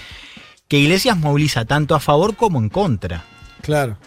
que 0.68 0.78
Iglesias 0.78 1.18
moviliza 1.18 1.66
tanto 1.66 1.96
a 1.96 2.00
favor 2.00 2.36
como 2.36 2.60
en 2.60 2.70
contra. 2.70 3.24
Claro. 3.62 3.98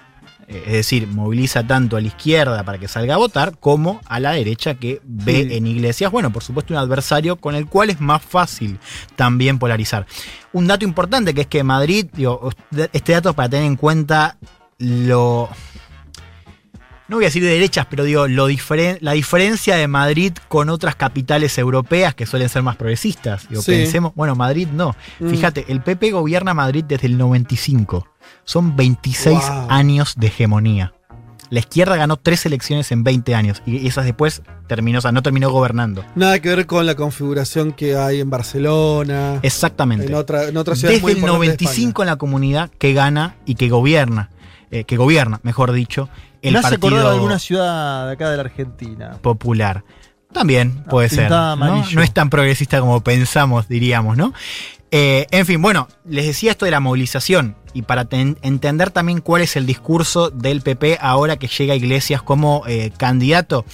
Eh, 0.49 0.63
Es 0.67 0.73
decir, 0.73 1.07
moviliza 1.07 1.67
tanto 1.67 1.97
a 1.97 2.01
la 2.01 2.07
izquierda 2.09 2.63
para 2.65 2.79
que 2.79 2.89
salga 2.89 3.15
a 3.15 3.19
votar 3.19 3.59
como 3.59 4.01
a 4.07 4.19
la 4.19 4.33
derecha 4.33 4.75
que 4.75 5.01
ve 5.05 5.47
Sí. 5.49 5.57
en 5.57 5.67
Iglesias, 5.67 6.11
bueno, 6.11 6.33
por 6.33 6.43
supuesto, 6.43 6.73
un 6.75 6.79
adversario 6.81 7.37
con 7.37 7.55
el 7.55 7.67
cual 7.67 7.91
es 7.91 8.01
más 8.01 8.23
fácil 8.23 8.79
también 9.15 9.59
polarizar. 9.59 10.07
Un 10.53 10.67
dato 10.67 10.85
importante 10.85 11.35
que 11.35 11.43
es 11.43 11.47
que 11.47 11.63
Madrid, 11.63 12.07
digo, 12.13 12.51
este 12.93 13.13
dato 13.13 13.31
es 13.31 13.35
para 13.35 13.49
tener 13.51 13.67
en 13.67 13.77
cuenta 13.77 14.37
lo. 14.79 15.49
No 17.09 17.17
voy 17.17 17.25
a 17.25 17.29
decir 17.29 17.43
de 17.43 17.49
derechas, 17.51 17.87
pero 17.89 18.05
digo, 18.05 18.29
lo 18.29 18.49
diferen- 18.49 18.99
la 19.01 19.13
diferencia 19.13 19.77
de 19.77 19.89
Madrid 19.89 20.33
con 20.49 20.69
otras 20.69 20.95
capitales 20.95 21.57
europeas 21.57 22.15
que 22.15 22.27
suelen 22.27 22.49
ser 22.51 22.63
más 22.63 22.77
progresistas. 22.77 23.49
Digo, 23.49 23.63
Sí. 23.63 23.73
pensemos, 23.73 24.13
bueno, 24.15 24.35
Madrid 24.35 24.69
no. 24.73 24.95
Mm. 25.19 25.31
Fíjate, 25.31 25.65
el 25.69 25.81
PP 25.81 26.11
gobierna 26.11 26.53
Madrid 26.53 26.85
desde 26.87 27.07
el 27.07 27.17
95. 27.17 28.07
Son 28.45 28.77
26 28.77 29.39
Wow. 29.41 29.67
años 29.71 30.15
de 30.19 30.27
hegemonía. 30.27 30.93
La 31.51 31.61
izquierda 31.61 31.97
ganó 31.97 32.19
tres 32.19 32.45
elecciones 32.45 32.93
en 32.93 33.05
20 33.05 33.35
años 33.35 33.63
y 33.65 33.87
esas 33.87 34.05
después 34.05 34.43
terminó, 34.67 34.99
o 34.99 35.01
sea, 35.01 35.13
no 35.13 35.23
terminó 35.23 35.51
gobernando. 35.51 36.05
Nada 36.15 36.41
que 36.41 36.51
ver 36.51 36.67
con 36.67 36.85
la 36.85 36.95
configuración 36.95 37.73
que 37.73 37.97
hay 37.97 38.21
en 38.21 38.29
Barcelona, 38.29 39.39
Exactamente. 39.43 40.07
en, 40.07 40.15
otra, 40.15 40.45
en 40.49 40.57
otras 40.59 40.79
ciudades 40.79 40.97
Desde 40.97 41.03
muy 41.03 41.13
el 41.13 41.19
importantes 41.19 41.41
de 41.59 41.65
95 41.65 42.03
en 42.03 42.07
la 42.09 42.17
comunidad 42.17 42.71
que 42.79 42.93
gana 42.93 43.37
y 43.47 43.55
que 43.55 43.71
gobierna, 43.71 44.29
eh, 44.71 44.85
que 44.85 44.99
gobierna, 44.99 45.41
mejor 45.43 45.73
dicho, 45.73 46.11
el 46.43 46.53
Me 46.55 46.59
hace 46.61 46.79
partido 46.79 47.03
de 47.03 47.15
alguna 47.15 47.39
ciudad 47.39 48.07
de 48.07 48.13
acá 48.13 48.31
de 48.31 48.37
la 48.37 48.43
Argentina. 48.43 49.19
popular. 49.23 49.85
También 50.33 50.83
Ah, 50.87 50.91
puede 50.91 51.09
ser. 51.09 51.31
¿no? 51.31 52.03
es 52.03 52.13
tan 52.13 52.29
progresista 52.31 52.81
como 52.81 53.01
pensamos, 53.03 53.67
diríamos, 53.69 54.17
¿no? 54.17 54.35
Eh, 54.91 55.27
en 55.31 55.45
fin, 55.47 55.61
bueno, 55.61 55.89
les 56.07 56.27
decía 56.27 56.51
esto 56.51 56.65
de 56.65 56.71
la 56.71 56.81
movilización 56.81 57.57
y 57.75 57.83
para 57.83 58.07
ten- 58.07 58.39
entender 58.43 58.91
también 58.91 59.21
cuál 59.21 59.43
es 59.43 59.57
el 59.57 59.67
discurso 59.67 60.31
del 60.31 60.63
PP 60.63 60.99
ahora 61.01 61.37
que 61.37 61.47
llega 61.47 61.75
Iglesias 61.75 62.23
como 62.23 62.63
eh, 62.67 62.91
candidato. 62.97 63.65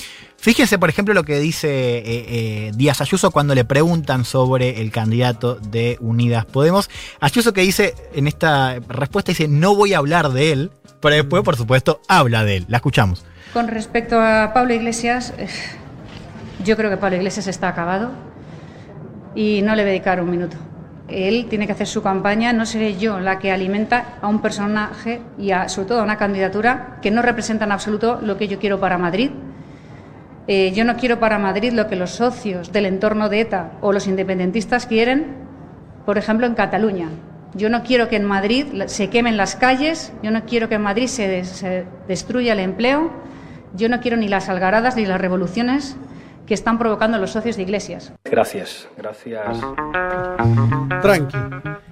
Fíjense, 0.44 0.78
por 0.78 0.90
ejemplo, 0.90 1.14
lo 1.14 1.22
que 1.22 1.38
dice 1.38 1.70
eh, 1.70 2.04
eh, 2.04 2.72
Díaz 2.74 3.00
Ayuso 3.00 3.30
cuando 3.30 3.54
le 3.54 3.64
preguntan 3.64 4.26
sobre 4.26 4.83
el 4.83 4.90
candidato 4.90 5.54
de 5.54 5.96
Unidas 6.00 6.44
Podemos. 6.44 6.90
Ayuso 7.18 7.54
que 7.54 7.62
dice 7.62 7.94
en 8.12 8.26
esta 8.26 8.78
respuesta, 8.87 9.33
dice, 9.33 9.48
no 9.48 9.74
voy 9.74 9.94
a 9.94 9.98
hablar 9.98 10.28
de 10.33 10.52
él, 10.52 10.70
pero 11.00 11.14
después, 11.14 11.42
por 11.44 11.57
supuesto, 11.57 12.02
habla 12.09 12.44
de 12.44 12.59
él. 12.59 12.66
La 12.68 12.76
escuchamos. 12.76 13.24
Con 13.54 13.68
respecto 13.68 14.20
a 14.20 14.52
Pablo 14.52 14.74
Iglesias, 14.74 15.33
eh, 15.38 15.48
yo 16.62 16.76
creo 16.76 16.90
que 16.90 16.98
Pablo 16.98 17.16
Iglesias 17.16 17.46
está 17.46 17.68
acabado 17.68 18.11
y 19.35 19.62
no 19.62 19.74
le 19.74 19.80
voy 19.80 19.88
a 19.88 19.92
dedicar 19.92 20.20
un 20.20 20.28
minuto. 20.28 20.59
Él 21.09 21.46
tiene 21.48 21.64
que 21.66 21.72
hacer 21.72 21.87
su 21.87 22.02
campaña, 22.02 22.52
no 22.52 22.66
seré 22.66 22.98
yo 22.98 23.18
la 23.18 23.38
que 23.38 23.50
alimenta 23.50 24.18
a 24.20 24.28
un 24.28 24.42
personaje 24.42 25.22
y 25.38 25.52
a, 25.52 25.70
sobre 25.70 25.88
todo 25.88 26.00
a 26.00 26.02
una 26.02 26.18
candidatura 26.18 26.98
que 27.00 27.11
no 27.11 27.22
representa 27.22 27.64
en 27.64 27.72
absoluto 27.72 28.20
lo 28.20 28.37
que 28.37 28.46
yo 28.46 28.59
quiero 28.59 28.78
para 28.78 28.98
Madrid. 28.98 29.30
Eh, 30.46 30.72
yo 30.74 30.85
no 30.85 30.96
quiero 30.96 31.18
para 31.20 31.38
Madrid 31.38 31.72
lo 31.72 31.87
que 31.88 31.96
los 31.96 32.11
socios 32.11 32.70
del 32.72 32.85
entorno 32.87 33.28
de 33.28 33.40
ETA 33.40 33.72
o 33.80 33.92
los 33.92 34.07
independentistas 34.07 34.87
quieren, 34.87 35.26
por 36.04 36.18
ejemplo, 36.18 36.46
en 36.46 36.54
Cataluña. 36.54 37.09
Yo 37.54 37.70
no 37.70 37.83
quiero 37.83 38.09
que 38.09 38.16
en 38.16 38.24
Madrid 38.24 38.66
se 38.87 39.09
quemen 39.11 39.37
las 39.37 39.57
calles, 39.57 40.12
yo 40.22 40.30
no 40.30 40.44
quiero 40.44 40.68
que 40.68 40.74
en 40.74 40.83
Madrid 40.83 41.07
se, 41.07 41.28
des- 41.28 41.48
se 41.48 41.87
destruya 42.09 42.52
el 42.52 42.59
empleo, 42.61 43.11
yo 43.74 43.88
no 43.88 44.00
quiero 44.00 44.16
ni 44.16 44.28
las 44.28 44.48
algaradas 44.48 44.96
ni 44.96 45.07
las 45.07 45.20
revoluciones 45.20 45.96
que 46.46 46.52
están 46.54 46.78
provocando 46.78 47.16
los 47.18 47.30
socios 47.30 47.57
de 47.57 47.62
iglesias. 47.62 48.12
Gracias, 48.24 48.87
gracias. 48.98 49.46
Tranqui. 51.00 51.37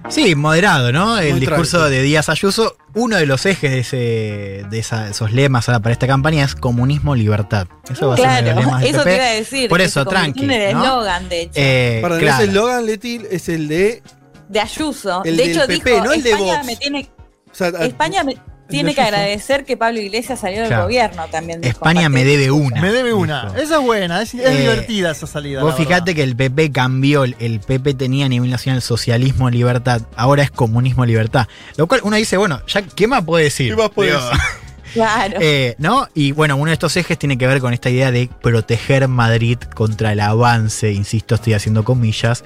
Sí, 0.09 0.35
moderado, 0.35 0.91
¿no? 0.91 1.17
El 1.17 1.31
Muy 1.31 1.39
discurso 1.39 1.89
de 1.89 2.01
Díaz 2.01 2.27
Ayuso, 2.29 2.75
uno 2.93 3.15
de 3.17 3.25
los 3.25 3.45
ejes 3.45 3.71
de, 3.71 3.79
ese, 3.79 4.65
de 4.69 4.79
esa- 4.79 5.09
esos 5.09 5.31
lemas 5.31 5.69
ahora 5.69 5.79
para 5.79 5.93
esta 5.93 6.07
campaña 6.07 6.43
es 6.43 6.55
comunismo-libertad. 6.55 7.67
Eso 7.89 8.09
va 8.09 8.15
a 8.15 8.17
ser 8.17 8.25
de 8.27 8.31
Claro, 8.41 8.55
los 8.55 8.65
lemas 8.65 8.81
del 8.81 8.89
eso 8.95 9.03
te 9.03 9.15
iba 9.15 9.23
a 9.25 9.29
decir. 9.31 9.69
Por 9.69 9.81
eso, 9.81 10.05
tranqui, 10.05 10.43
En 10.43 10.51
el 10.51 10.73
¿no? 10.73 10.83
eslogan, 10.83 11.29
de 11.29 11.41
hecho, 11.41 11.51
Eh, 11.55 11.99
Perdón, 12.01 12.19
claro. 12.19 12.43
ese 12.43 12.51
eslogan, 12.51 12.85
Leti, 12.85 13.21
es 13.31 13.49
el 13.49 13.67
de. 13.67 14.03
de 14.49 14.59
Ayuso. 14.59 15.23
el 15.23 15.37
de 15.37 15.43
del 15.43 15.51
hecho, 15.57 15.67
PP, 15.67 15.89
dijo, 15.91 16.03
no 16.05 16.11
el 16.13 16.21
de 16.23 16.29
España 16.31 16.53
Vox. 16.55 16.65
me 16.65 16.75
tiene, 16.75 17.09
o 17.51 17.55
sea, 17.55 17.67
España 17.69 18.23
me 18.23 18.37
tiene 18.77 18.95
que 18.95 19.01
agradecer 19.01 19.65
que 19.65 19.77
Pablo 19.77 19.99
Iglesias 20.01 20.39
salió 20.39 20.59
del 20.59 20.67
Claro. 20.67 20.83
gobierno 20.83 21.27
también. 21.29 21.61
dijo, 21.61 21.71
España 21.73 22.09
me 22.09 22.23
debe 22.25 22.51
una. 22.51 22.81
Me 22.81 22.91
debe 22.91 23.13
una. 23.13 23.45
dijo. 23.45 23.55
Esa 23.57 23.75
es 23.75 23.81
buena, 23.81 24.21
es, 24.21 24.33
es 24.33 24.41
Eh, 24.45 24.61
divertida 24.61 25.11
esa 25.11 25.27
salida. 25.27 25.61
Vos 25.63 25.75
fijate 25.75 26.13
que 26.15 26.23
el 26.23 26.35
PP 26.35 26.71
cambió, 26.71 27.23
el- 27.23 27.35
el 27.39 27.59
PP 27.59 27.93
tenía 27.93 28.25
a 28.25 28.29
nivel 28.29 28.49
nacional 28.49 28.81
socialismo 28.81 29.49
libertad, 29.49 30.01
ahora 30.15 30.43
es 30.43 30.51
comunismo 30.51 31.05
libertad. 31.05 31.47
Lo 31.77 31.87
cual 31.87 32.01
uno 32.03 32.15
dice, 32.17 32.37
bueno, 32.37 32.61
ya 32.67 32.81
¿qué 32.81 33.07
más 33.07 33.23
puede 33.23 33.45
decir? 33.45 33.69
¿Qué 33.75 33.81
más 33.81 33.89
puede 33.91 34.11
Digo, 34.11 34.21
decir? 34.21 34.39
Claro. 34.93 35.39
eh, 35.41 35.75
¿No? 35.79 36.07
Y 36.13 36.31
bueno, 36.31 36.55
uno 36.55 36.67
de 36.67 36.73
estos 36.73 36.95
ejes 36.97 37.17
tiene 37.17 37.37
que 37.37 37.47
ver 37.47 37.59
con 37.59 37.73
esta 37.73 37.89
idea 37.89 38.11
de 38.11 38.29
proteger 38.41 39.07
Madrid 39.07 39.57
contra 39.75 40.11
el 40.11 40.19
avance, 40.19 40.91
insisto, 40.91 41.35
estoy 41.35 41.53
haciendo 41.53 41.83
comillas, 41.83 42.43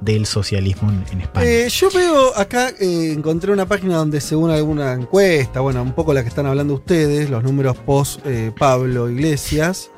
del 0.00 0.26
socialismo 0.26 0.90
en, 0.90 1.04
en 1.12 1.20
España. 1.20 1.46
Eh, 1.46 1.68
yo 1.68 1.90
veo 1.90 2.36
acá, 2.36 2.70
eh, 2.80 3.12
encontré 3.14 3.52
una 3.52 3.66
página 3.66 3.96
donde 3.96 4.20
según 4.20 4.50
alguna 4.50 4.94
encuesta, 4.94 5.60
bueno, 5.60 5.82
un 5.82 5.92
poco 5.92 6.14
la 6.14 6.22
que 6.22 6.28
están 6.28 6.46
hablando 6.46 6.74
ustedes, 6.74 7.28
los 7.30 7.42
números 7.44 7.76
post 7.78 8.24
eh, 8.26 8.52
Pablo 8.58 9.10
Iglesias. 9.10 9.90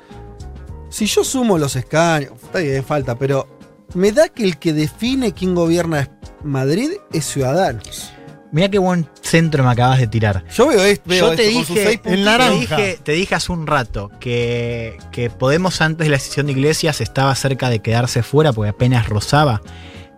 Si 0.90 1.06
yo 1.06 1.24
sumo 1.24 1.56
los 1.56 1.76
escaños, 1.76 2.32
está 2.42 2.58
bien, 2.58 2.84
falta, 2.84 3.16
pero 3.16 3.46
me 3.94 4.12
da 4.12 4.28
que 4.28 4.44
el 4.44 4.58
que 4.58 4.72
define 4.72 5.32
quién 5.32 5.54
gobierna 5.54 6.10
Madrid 6.42 6.90
es 7.12 7.24
Ciudadanos. 7.24 8.12
Mirá 8.52 8.68
qué 8.68 8.78
buen 8.78 9.08
centro 9.22 9.64
me 9.64 9.70
acabas 9.70 9.98
de 9.98 10.06
tirar. 10.06 10.44
Yo 10.54 10.68
veo 10.68 10.84
esto, 10.84 11.04
veo 11.06 11.30
Yo 11.30 11.36
te 11.36 11.42
esto 11.48 11.54
con 11.54 11.66
sus 11.66 11.76
dije, 11.76 11.98
te 11.98 12.50
dije, 12.50 12.98
te 13.02 13.12
dije 13.12 13.34
hace 13.34 13.50
un 13.50 13.66
rato 13.66 14.10
que, 14.20 14.98
que 15.10 15.30
Podemos 15.30 15.80
antes 15.80 16.06
de 16.06 16.10
la 16.10 16.16
decisión 16.18 16.46
de 16.46 16.52
Iglesias 16.52 17.00
estaba 17.00 17.34
cerca 17.34 17.70
de 17.70 17.80
quedarse 17.80 18.22
fuera 18.22 18.52
porque 18.52 18.68
apenas 18.70 19.08
rozaba. 19.08 19.62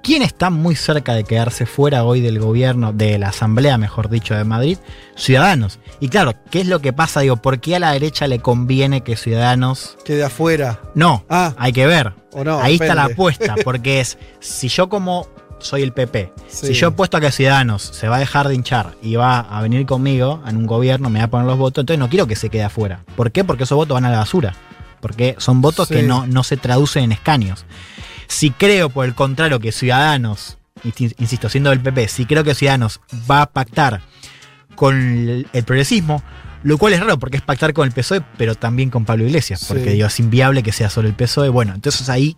¿Quién 0.02 0.20
está 0.20 0.50
muy 0.50 0.76
cerca 0.76 1.14
de 1.14 1.24
quedarse 1.24 1.64
fuera 1.64 2.04
hoy 2.04 2.20
del 2.20 2.38
gobierno, 2.38 2.92
de 2.92 3.18
la 3.18 3.28
Asamblea, 3.28 3.78
mejor 3.78 4.10
dicho, 4.10 4.34
de 4.34 4.44
Madrid? 4.44 4.76
Ciudadanos. 5.16 5.78
Y 5.98 6.08
claro, 6.08 6.34
¿qué 6.50 6.60
es 6.60 6.66
lo 6.66 6.80
que 6.82 6.92
pasa? 6.92 7.20
Digo, 7.20 7.36
¿por 7.36 7.58
qué 7.58 7.76
a 7.76 7.78
la 7.80 7.92
derecha 7.92 8.26
le 8.26 8.38
conviene 8.40 9.00
que 9.00 9.16
Ciudadanos... 9.16 9.96
Que 10.04 10.14
de 10.16 10.24
afuera. 10.24 10.80
No, 10.94 11.24
Ah, 11.30 11.54
hay 11.56 11.72
que 11.72 11.86
ver. 11.86 12.12
o 12.32 12.44
no. 12.44 12.58
Ahí 12.60 12.74
está 12.74 12.94
la 12.94 13.04
apuesta, 13.04 13.54
porque 13.64 14.00
es, 14.00 14.18
si 14.40 14.68
yo 14.68 14.90
como 14.90 15.26
soy 15.58 15.82
el 15.82 15.92
PP, 15.92 16.32
Sí. 16.48 16.68
si 16.68 16.72
yo 16.74 16.88
apuesto 16.88 17.16
a 17.16 17.20
que 17.20 17.30
Ciudadanos 17.32 17.82
se 17.82 18.08
va 18.08 18.16
a 18.16 18.18
dejar 18.18 18.48
de 18.48 18.54
hinchar 18.54 18.94
y 19.02 19.16
va 19.16 19.40
a 19.40 19.62
venir 19.62 19.86
conmigo 19.86 20.42
en 20.46 20.56
un 20.56 20.66
gobierno, 20.66 21.10
me 21.10 21.18
va 21.20 21.26
a 21.26 21.30
poner 21.30 21.46
los 21.46 21.58
votos, 21.58 21.82
entonces 21.82 21.98
no 21.98 22.08
quiero 22.08 22.26
que 22.26 22.36
se 22.36 22.50
quede 22.50 22.64
afuera. 22.64 23.04
¿Por 23.16 23.32
qué? 23.32 23.44
Porque 23.44 23.64
esos 23.64 23.76
votos 23.76 23.94
van 23.94 24.04
a 24.04 24.10
la 24.10 24.18
basura. 24.18 24.54
Porque 25.00 25.34
son 25.38 25.60
votos 25.60 25.88
Sí. 25.88 25.94
que 25.96 26.02
no, 26.02 26.26
no 26.26 26.42
se 26.44 26.56
traducen 26.56 27.04
en 27.04 27.12
escaños. 27.12 27.64
Si 28.26 28.50
creo, 28.50 28.88
por 28.90 29.04
el 29.04 29.14
contrario, 29.14 29.60
que 29.60 29.70
Ciudadanos, 29.70 30.56
insi- 30.84 31.14
insisto, 31.18 31.48
siendo 31.48 31.70
del 31.70 31.80
PP, 31.80 32.08
si 32.08 32.24
creo 32.26 32.42
que 32.44 32.54
Ciudadanos 32.54 33.00
va 33.30 33.42
a 33.42 33.46
pactar 33.46 34.00
con 34.74 34.96
el, 34.96 35.48
el 35.52 35.64
progresismo, 35.64 36.22
lo 36.62 36.78
cual 36.78 36.94
es 36.94 37.00
raro 37.00 37.18
porque 37.18 37.36
es 37.36 37.42
pactar 37.42 37.74
con 37.74 37.86
el 37.86 37.92
PSOE, 37.92 38.22
pero 38.38 38.54
también 38.54 38.88
con 38.88 39.04
Pablo 39.04 39.24
Iglesias, 39.24 39.66
porque 39.68 39.84
Sí. 39.84 39.90
digo, 39.90 40.06
es 40.06 40.18
inviable 40.18 40.62
que 40.62 40.72
sea 40.72 40.88
solo 40.88 41.06
el 41.08 41.14
PSOE. 41.14 41.50
Bueno, 41.50 41.74
entonces 41.74 42.08
ahí 42.08 42.36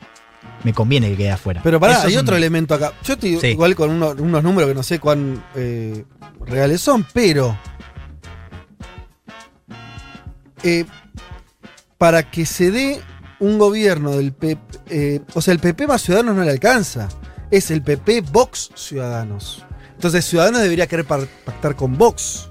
me 0.64 0.72
conviene 0.72 1.10
que 1.10 1.16
quede 1.16 1.30
afuera. 1.30 1.60
Pero 1.62 1.78
pará, 1.80 2.02
hay 2.02 2.16
otro 2.16 2.36
elemento 2.36 2.74
acá. 2.74 2.92
Yo 3.04 3.14
estoy 3.14 3.38
Sí. 3.40 3.48
igual 3.48 3.74
con 3.74 3.90
uno- 3.90 4.14
unos 4.18 4.42
números 4.42 4.68
que 4.70 4.74
no 4.74 4.82
sé 4.82 4.98
cuán 4.98 5.42
eh, 5.54 6.04
reales 6.44 6.80
son, 6.80 7.06
pero. 7.12 7.56
eh, 10.62 10.84
para 11.98 12.30
que 12.30 12.44
se 12.46 12.70
dé 12.70 13.00
un 13.40 13.58
gobierno 13.58 14.12
del 14.16 14.32
PP. 14.32 14.78
eh, 14.88 15.20
o 15.34 15.40
sea, 15.40 15.52
el 15.52 15.60
PP 15.60 15.86
más 15.86 16.02
Ciudadanos 16.02 16.36
no 16.36 16.42
le 16.44 16.50
alcanza. 16.50 17.08
Es 17.50 17.70
el 17.70 17.82
PP 17.82 18.22
Vox 18.32 18.70
Ciudadanos. 18.74 19.64
Entonces, 19.94 20.24
Ciudadanos 20.24 20.60
debería 20.62 20.86
querer 20.86 21.04
pactar 21.06 21.74
con 21.76 21.96
Vox. 21.96 22.45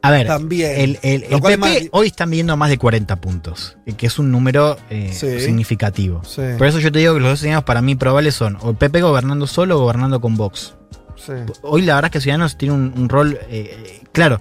A 0.00 0.10
ver, 0.12 0.26
También. 0.28 0.70
el, 0.80 0.98
el- 1.02 1.24
el 1.24 1.40
PP 1.42 1.56
más- 1.56 1.78
hoy 1.90 2.06
están 2.06 2.30
viendo 2.30 2.56
más 2.56 2.70
de 2.70 2.78
40 2.78 3.16
puntos, 3.16 3.76
eh, 3.84 3.94
que 3.94 4.06
es 4.06 4.18
un 4.20 4.30
número 4.30 4.76
eh, 4.90 5.10
Sí. 5.12 5.40
significativo. 5.40 6.22
Sí, 6.24 6.42
Por 6.56 6.68
eso 6.68 6.78
yo 6.78 6.92
te 6.92 7.00
digo 7.00 7.14
que 7.14 7.20
los 7.20 7.30
dos 7.30 7.38
escenarios 7.40 7.64
para 7.64 7.82
mí 7.82 7.96
probables 7.96 8.34
son 8.36 8.56
o 8.60 8.70
el 8.70 8.76
PP 8.76 9.00
gobernando 9.02 9.46
solo 9.48 9.76
o 9.76 9.80
gobernando 9.80 10.20
con 10.20 10.36
Vox. 10.36 10.74
sí. 11.16 11.32
Hoy 11.62 11.82
la 11.82 11.96
verdad 11.96 12.08
es 12.10 12.12
que 12.12 12.20
Ciudadanos 12.20 12.56
tiene 12.56 12.74
un, 12.74 12.92
un 12.96 13.08
rol, 13.08 13.38
eh, 13.50 14.00
claro, 14.12 14.40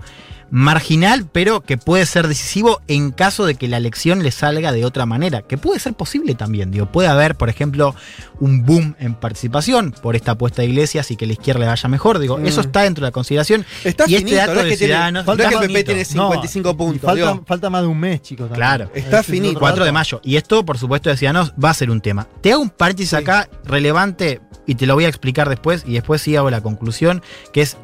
marginal, 0.49 1.27
pero 1.31 1.61
que 1.61 1.77
puede 1.77 2.05
ser 2.05 2.27
decisivo 2.27 2.81
en 2.87 3.11
caso 3.11 3.45
de 3.45 3.55
que 3.55 3.67
la 3.67 3.77
elección 3.77 4.23
le 4.23 4.31
salga 4.31 4.71
de 4.71 4.85
otra 4.85 5.05
manera, 5.05 5.41
que 5.41 5.57
puede 5.57 5.79
ser 5.79 5.93
posible 5.93 6.35
también. 6.35 6.71
Digo, 6.71 6.85
puede 6.91 7.07
haber, 7.09 7.35
por 7.35 7.49
ejemplo, 7.49 7.95
un 8.39 8.65
boom 8.65 8.95
en 8.99 9.13
participación 9.15 9.91
por 10.01 10.15
esta 10.15 10.31
apuesta 10.31 10.61
de 10.61 10.69
iglesias 10.69 11.11
y 11.11 11.15
que 11.15 11.25
la 11.25 11.33
izquierda 11.33 11.61
le 11.61 11.67
vaya 11.67 11.89
mejor. 11.89 12.19
Digo, 12.19 12.37
Mm. 12.37 12.45
eso 12.47 12.61
está 12.61 12.81
dentro 12.83 13.03
de 13.03 13.09
la 13.09 13.11
consideración. 13.11 13.65
Está 13.83 14.05
y 14.07 14.15
este 14.15 14.25
finito, 14.29 14.37
dato 14.37 14.53
no 14.53 14.59
es 14.61 14.65
de 14.65 14.77
tiene- 14.77 14.93
Ciudadanos 14.93 15.25
no 15.25 15.33
es 15.33 15.37
que 15.37 15.43
el 15.55 15.59
PP 15.59 15.83
tiene 15.83 15.99
No, 16.01 16.05
55 16.05 16.69
y 16.69 16.73
puntos. 16.73 17.01
Falta, 17.01 17.41
falta 17.45 17.69
más 17.69 17.81
de 17.81 17.87
un 17.87 17.99
mes, 17.99 18.21
chicos. 18.21 18.47
también. 18.47 18.55
Claro. 18.55 18.91
Es 18.93 19.03
Está 19.05 19.17
decir, 19.17 19.35
finito. 19.35 19.49
otro 19.51 19.59
4 19.61 19.83
de 19.83 19.87
dato. 19.89 19.93
mayo. 19.93 20.21
Y 20.23 20.35
esto, 20.37 20.65
por 20.65 20.77
supuesto, 20.77 21.09
de 21.09 21.17
Ciudadanos 21.17 21.53
va 21.63 21.71
a 21.71 21.73
ser 21.73 21.89
un 21.89 22.01
tema. 22.01 22.27
Te 22.41 22.53
hago 22.53 22.61
un 22.61 22.69
paréntesis 22.69 23.09
Sí. 23.11 23.15
acá 23.17 23.49
relevante 23.65 24.41
y 24.65 24.75
te 24.75 24.85
lo 24.85 24.95
voy 24.95 25.05
a 25.05 25.07
explicar 25.09 25.49
después 25.49 25.83
y 25.85 25.93
después 25.93 26.21
sí 26.21 26.35
hago 26.35 26.49
la 26.49 26.61
conclusión, 26.61 27.21
que 27.53 27.61
es, 27.61 27.77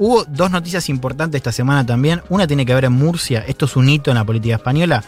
hubo 0.00 0.24
dos 0.24 0.50
noticias 0.50 0.88
importantes 0.88 1.38
esta 1.38 1.52
semana 1.52 1.84
también. 1.84 2.22
Una 2.30 2.46
tiene 2.46 2.66
que 2.66 2.74
ver 2.74 2.86
en 2.86 2.92
Murcia, 2.92 3.44
esto 3.46 3.66
es 3.66 3.76
un 3.76 3.88
hito 3.88 4.10
en 4.10 4.16
la 4.16 4.24
política 4.24 4.56
española, 4.56 5.04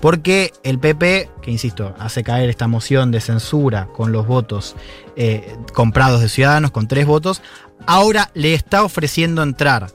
porque 0.00 0.52
el 0.64 0.80
PP, 0.80 1.30
que 1.40 1.50
insisto, 1.52 1.94
hace 2.00 2.24
caer 2.24 2.50
esta 2.50 2.66
moción 2.66 3.12
de 3.12 3.20
censura 3.20 3.86
con 3.94 4.10
los 4.10 4.26
votos 4.26 4.74
eh, 5.16 5.56
comprados 5.72 6.20
de 6.20 6.28
Ciudadanos, 6.28 6.72
con 6.72 6.88
tres 6.88 7.06
votos, 7.06 7.42
ahora 7.86 8.30
le 8.34 8.54
está 8.54 8.82
ofreciendo 8.82 9.42
entrar 9.42 9.86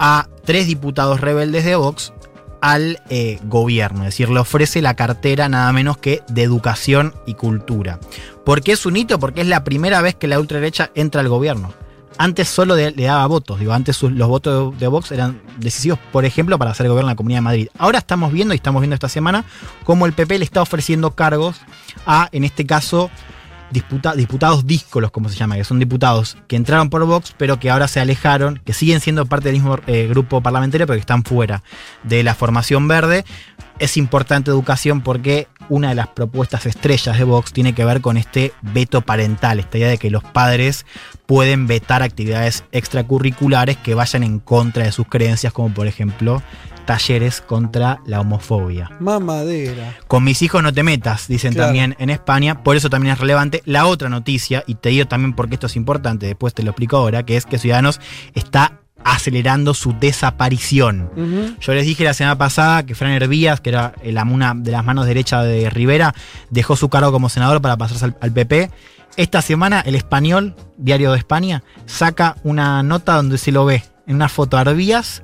a 0.00 0.28
tres 0.44 0.66
diputados 0.66 1.20
rebeldes 1.20 1.64
de 1.64 1.76
Vox 1.76 2.12
al 2.60 3.00
eh, 3.10 3.38
gobierno, 3.44 4.00
es 4.00 4.06
decir, 4.06 4.28
le 4.28 4.40
ofrece 4.40 4.82
la 4.82 4.94
cartera 4.94 5.48
nada 5.48 5.72
menos 5.72 5.98
que 5.98 6.22
de 6.26 6.42
educación 6.42 7.14
y 7.26 7.34
cultura. 7.34 8.00
¿Por 8.44 8.60
qué 8.60 8.72
es 8.72 8.86
un 8.86 8.96
hito? 8.96 9.20
Porque 9.20 9.42
es 9.42 9.46
la 9.46 9.62
primera 9.62 10.02
vez 10.02 10.16
que 10.16 10.26
la 10.26 10.40
ultraderecha 10.40 10.90
entra 10.96 11.20
al 11.20 11.28
gobierno. 11.28 11.72
Antes 12.18 12.48
solo 12.48 12.74
le 12.74 12.92
daba 12.92 13.26
votos, 13.26 13.60
digo, 13.60 13.72
antes 13.72 14.02
los 14.02 14.28
votos 14.28 14.72
de, 14.72 14.78
de 14.78 14.86
Vox 14.88 15.12
eran 15.12 15.40
decisivos, 15.58 15.98
por 16.12 16.24
ejemplo, 16.24 16.58
para 16.58 16.72
hacer 16.72 16.88
gobierno 16.88 17.08
en 17.08 17.12
la 17.12 17.16
Comunidad 17.16 17.38
de 17.38 17.42
Madrid. 17.42 17.68
Ahora 17.78 17.98
estamos 17.98 18.32
viendo, 18.32 18.54
y 18.54 18.56
estamos 18.56 18.82
viendo 18.82 18.94
esta 18.94 19.08
semana, 19.08 19.44
cómo 19.84 20.04
el 20.04 20.12
PP 20.12 20.38
le 20.38 20.44
está 20.44 20.60
ofreciendo 20.60 21.12
cargos 21.12 21.60
a, 22.06 22.28
en 22.32 22.42
este 22.42 22.66
caso, 22.66 23.10
disputa- 23.70 24.14
diputados 24.14 24.66
díscolos, 24.66 25.10
como 25.10 25.28
se 25.28 25.36
llama, 25.36 25.56
que 25.56 25.64
son 25.64 25.78
diputados 25.78 26.36
que 26.46 26.56
entraron 26.56 26.90
por 26.90 27.04
Vox, 27.04 27.34
pero 27.36 27.58
que 27.58 27.70
ahora 27.70 27.88
se 27.88 28.00
alejaron, 28.00 28.60
que 28.64 28.72
siguen 28.72 29.00
siendo 29.00 29.26
parte 29.26 29.48
del 29.48 29.54
mismo 29.56 29.78
eh, 29.86 30.06
grupo 30.08 30.40
parlamentario, 30.40 30.86
pero 30.86 30.96
que 30.96 31.00
están 31.00 31.24
fuera 31.24 31.62
de 32.02 32.22
la 32.22 32.34
formación 32.34 32.88
verde. 32.88 33.24
Es 33.78 33.96
importante 33.96 34.50
educación 34.50 35.02
porque 35.02 35.46
una 35.68 35.90
de 35.90 35.94
las 35.94 36.08
propuestas 36.08 36.66
estrellas 36.66 37.16
de 37.16 37.24
Vox 37.24 37.52
tiene 37.52 37.74
que 37.74 37.84
ver 37.84 38.00
con 38.00 38.16
este 38.16 38.52
veto 38.60 39.02
parental, 39.02 39.60
esta 39.60 39.78
idea 39.78 39.88
de 39.88 39.98
que 39.98 40.10
los 40.10 40.24
padres 40.24 40.84
pueden 41.26 41.66
vetar 41.68 42.02
actividades 42.02 42.64
extracurriculares 42.72 43.76
que 43.76 43.94
vayan 43.94 44.24
en 44.24 44.40
contra 44.40 44.84
de 44.84 44.92
sus 44.92 45.06
creencias, 45.06 45.52
como 45.52 45.72
por 45.72 45.86
ejemplo 45.86 46.42
talleres 46.88 47.42
contra 47.42 48.00
la 48.06 48.22
homofobia. 48.22 48.90
Mamadera. 48.98 49.94
Con 50.06 50.24
mis 50.24 50.40
hijos 50.40 50.62
no 50.62 50.72
te 50.72 50.82
metas, 50.82 51.28
dicen 51.28 51.52
Claro. 51.52 51.66
también 51.66 51.94
en 51.98 52.08
España, 52.08 52.62
por 52.62 52.76
eso 52.76 52.88
también 52.88 53.12
es 53.12 53.20
relevante. 53.20 53.60
La 53.66 53.84
otra 53.84 54.08
noticia, 54.08 54.64
y 54.66 54.74
te 54.76 54.88
digo 54.88 55.04
también 55.06 55.34
porque 55.34 55.56
esto 55.56 55.66
es 55.66 55.76
importante, 55.76 56.24
después 56.24 56.54
te 56.54 56.62
lo 56.62 56.70
explico 56.70 56.96
ahora, 56.96 57.24
que 57.24 57.36
es 57.36 57.44
que 57.44 57.58
Ciudadanos 57.58 58.00
está 58.34 58.80
acelerando 59.04 59.74
su 59.74 59.92
desaparición. 60.00 61.10
Yo 61.60 61.74
les 61.74 61.84
dije 61.84 62.04
la 62.04 62.14
semana 62.14 62.38
pasada 62.38 62.86
que 62.86 62.94
Fran 62.94 63.12
Hervías, 63.12 63.60
que 63.60 63.68
era 63.68 63.92
la, 64.02 64.22
una 64.24 64.54
de 64.56 64.72
las 64.72 64.82
manos 64.82 65.04
derechas 65.04 65.44
de 65.44 65.68
Rivera, 65.68 66.14
dejó 66.48 66.74
su 66.74 66.88
cargo 66.88 67.12
como 67.12 67.28
senador 67.28 67.60
para 67.60 67.76
pasarse 67.76 68.06
al, 68.06 68.16
al 68.22 68.32
PP. 68.32 68.70
Esta 69.18 69.42
semana 69.42 69.82
el 69.84 69.94
español, 69.94 70.54
Diario 70.78 71.12
de 71.12 71.18
España, 71.18 71.62
saca 71.84 72.36
una 72.44 72.82
nota 72.82 73.14
donde 73.16 73.36
se 73.36 73.52
lo 73.52 73.66
ve 73.66 73.84
en 74.06 74.14
una 74.14 74.30
foto 74.30 74.56
a 74.56 74.62
Hervías 74.62 75.22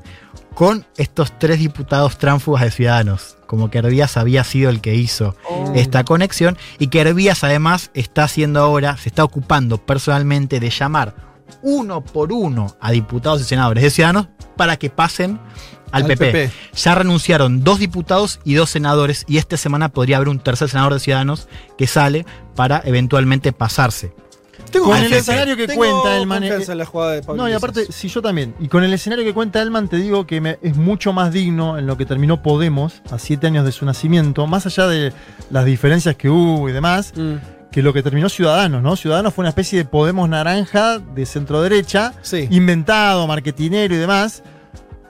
con 0.55 0.87
estos 0.97 1.39
tres 1.39 1.59
diputados 1.59 2.19
tránfugas 2.19 2.63
de 2.63 2.71
Ciudadanos. 2.71 3.37
Como 3.47 3.71
que 3.71 3.79
Hervías 3.79 4.17
había 4.17 4.45
sido 4.45 4.71
el 4.71 4.81
que 4.81 4.95
hizo 4.95 5.37
Oh. 5.49 5.73
esta 5.75 6.05
conexión 6.05 6.57
y 6.79 6.89
que 6.89 7.01
Hervías 7.01 7.45
además 7.45 7.91
está 7.95 8.25
haciendo 8.25 8.61
ahora, 8.61 8.97
se 8.97 9.09
está 9.09 9.25
ocupando 9.25 9.79
personalmente 9.79 10.61
de 10.61 10.71
llamar 10.71 11.15
uno 11.63 12.03
por 12.03 12.33
uno 12.33 12.77
a 12.81 12.91
diputados 12.91 13.41
y 13.41 13.45
senadores 13.45 13.83
de 13.83 13.91
Ciudadanos 13.91 14.29
para 14.57 14.77
que 14.77 14.91
pasen 14.91 15.39
al, 15.93 16.03
Al 16.03 16.09
PP. 16.09 16.33
PP. 16.33 16.51
Ya 16.77 16.95
renunciaron 16.95 17.63
dos 17.63 17.79
diputados 17.79 18.41
y 18.45 18.55
dos 18.55 18.71
senadores 18.71 19.25
y 19.29 19.39
esta 19.39 19.57
semana 19.57 19.89
podría 19.91 20.17
haber 20.17 20.29
un 20.29 20.41
tercer 20.41 20.69
senador 20.69 20.95
de 20.95 21.01
Ciudadanos 21.01 21.49
que 21.79 21.87
sale 21.87 22.27
para 22.57 22.83
eventualmente 22.85 23.53
pasarse. 23.53 24.13
Tengo 24.75 24.87
con 24.87 24.97
el 24.99 25.13
escenario 25.13 25.57
que 25.57 25.67
tengo 25.67 25.79
cuenta 25.81 26.17
Elman. 26.17 26.45
eh, 26.45 26.65
en 26.69 26.79
la 26.79 26.85
jugada 26.85 27.13
de 27.13 27.23
Pablo 27.23 27.43
No, 27.43 27.49
y 27.49 27.53
aparte, 27.53 27.87
si 27.91 28.09
yo 28.09 28.21
también. 28.21 28.55
Y 28.61 28.69
con 28.69 28.85
el 28.85 28.93
escenario 28.93 29.25
que 29.25 29.33
cuenta 29.33 29.63
Elman, 29.63 29.89
te 29.89 29.97
digo 29.97 30.27
que 30.27 30.41
me- 30.41 30.59
es 30.63 30.77
mucho 30.77 31.13
más 31.13 31.33
digno 31.33 31.79
en 31.79 31.87
lo 31.87 31.97
que 31.97 32.05
terminó 32.07 32.43
Podemos 32.43 33.01
a 33.11 33.19
siete 33.19 33.47
años 33.47 33.65
de 33.65 33.73
su 33.73 33.85
nacimiento, 33.87 34.47
más 34.47 34.67
allá 34.67 34.87
de 34.87 35.13
las 35.51 35.65
diferencias 35.65 36.17
que 36.17 36.29
hubo 36.29 36.69
y 36.69 36.73
demás, 36.73 37.13
Mm, 37.17 37.35
que 37.71 37.83
lo 37.83 37.93
que 37.93 38.03
terminó 38.03 38.29
Ciudadanos, 38.29 38.83
¿no? 38.83 38.95
Ciudadanos 38.97 39.35
fue 39.35 39.43
una 39.43 39.49
especie 39.49 39.79
de 39.79 39.85
Podemos 39.85 40.29
naranja 40.29 40.99
de 40.99 41.27
centro 41.27 41.61
derecha, 41.63 42.13
sí. 42.23 42.47
inventado, 42.51 43.27
marketinero 43.27 43.95
y 43.95 43.99
demás. 43.99 44.43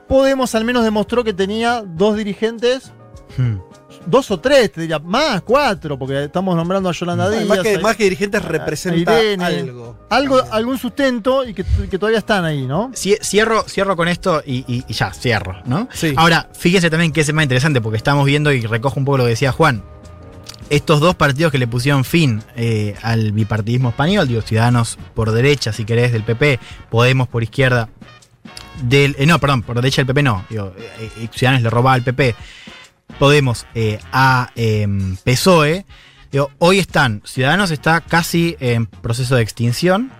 Podemos 0.09 0.55
al 0.55 0.64
menos 0.64 0.85
demostró 0.85 1.24
que 1.24 1.33
tenía 1.33 1.83
dos 1.87 2.16
dirigentes, 2.16 2.92
Hmm. 3.37 3.57
Dos 4.06 4.30
o 4.30 4.38
tres, 4.40 4.72
te 4.72 4.80
diría, 4.82 4.98
más, 4.98 5.42
cuatro, 5.42 5.98
porque 5.98 6.24
estamos 6.24 6.54
nombrando 6.56 6.88
a 6.88 6.92
Yolanda 6.92 7.30
Díaz. 7.30 7.46
más, 7.46 7.58
que, 7.60 7.68
hay- 7.70 7.78
más 7.82 7.96
que 7.96 8.04
dirigentes 8.04 8.44
representa 8.44 9.20
Irene. 9.22 9.44
algo. 9.44 9.98
algo, 10.10 10.36
También. 10.38 10.54
algún 10.56 10.78
sustento 10.78 11.44
y 11.44 11.54
que, 11.54 11.64
que 11.90 11.98
todavía 11.98 12.18
están 12.18 12.44
ahí, 12.44 12.66
¿no? 12.66 12.90
Cie- 12.92 13.18
Cierro, 13.22 13.64
cierro 13.68 13.96
con 13.96 14.08
esto 14.08 14.42
y, 14.44 14.64
y- 14.72 14.84
y 14.86 14.92
ya, 14.92 15.12
cierro, 15.12 15.56
¿no? 15.64 15.88
Sí. 15.92 16.12
Ahora, 16.16 16.48
fíjense 16.52 16.90
también 16.90 17.12
que 17.12 17.22
es 17.22 17.32
más 17.32 17.42
interesante 17.44 17.80
porque 17.80 17.96
estamos 17.96 18.24
viendo 18.26 18.52
y 18.52 18.60
recojo 18.66 18.98
un 18.98 19.04
poco 19.04 19.18
lo 19.18 19.24
que 19.24 19.30
decía 19.30 19.52
Juan. 19.52 19.82
Estos 20.70 20.98
dos 21.00 21.14
partidos 21.14 21.52
que 21.52 21.58
le 21.58 21.66
pusieron 21.66 22.04
fin 22.04 22.42
eh, 22.56 22.94
al 23.02 23.32
bipartidismo 23.32 23.90
español, 23.90 24.26
digo, 24.26 24.40
Ciudadanos 24.40 24.98
por 25.14 25.30
derecha, 25.32 25.72
si 25.74 25.84
querés, 25.84 26.10
del 26.12 26.24
PP, 26.24 26.58
Podemos 26.90 27.28
por 27.28 27.42
izquierda, 27.42 27.90
del. 28.82 29.14
eh, 29.18 29.26
no, 29.26 29.38
perdón, 29.38 29.62
por 29.62 29.76
derecha 29.76 29.96
del 30.00 30.06
PP 30.06 30.22
no, 30.22 30.44
digo, 30.48 30.72
eh, 30.78 31.28
Ciudadanos 31.32 31.62
le 31.62 31.70
robaba 31.70 31.94
al 31.94 32.02
PP, 32.02 32.34
Podemos 33.18 33.66
eh, 33.74 34.00
a 34.12 34.50
em, 34.57 35.16
PSOE. 35.16 35.87
Digo, 36.33 36.50
hoy 36.59 36.79
están, 36.79 37.22
Ciudadanos 37.24 37.70
está 37.70 38.00
casi 38.00 38.57
en 38.61 38.87
proceso 38.87 39.37
de 39.37 39.42
extinción. 39.42 40.11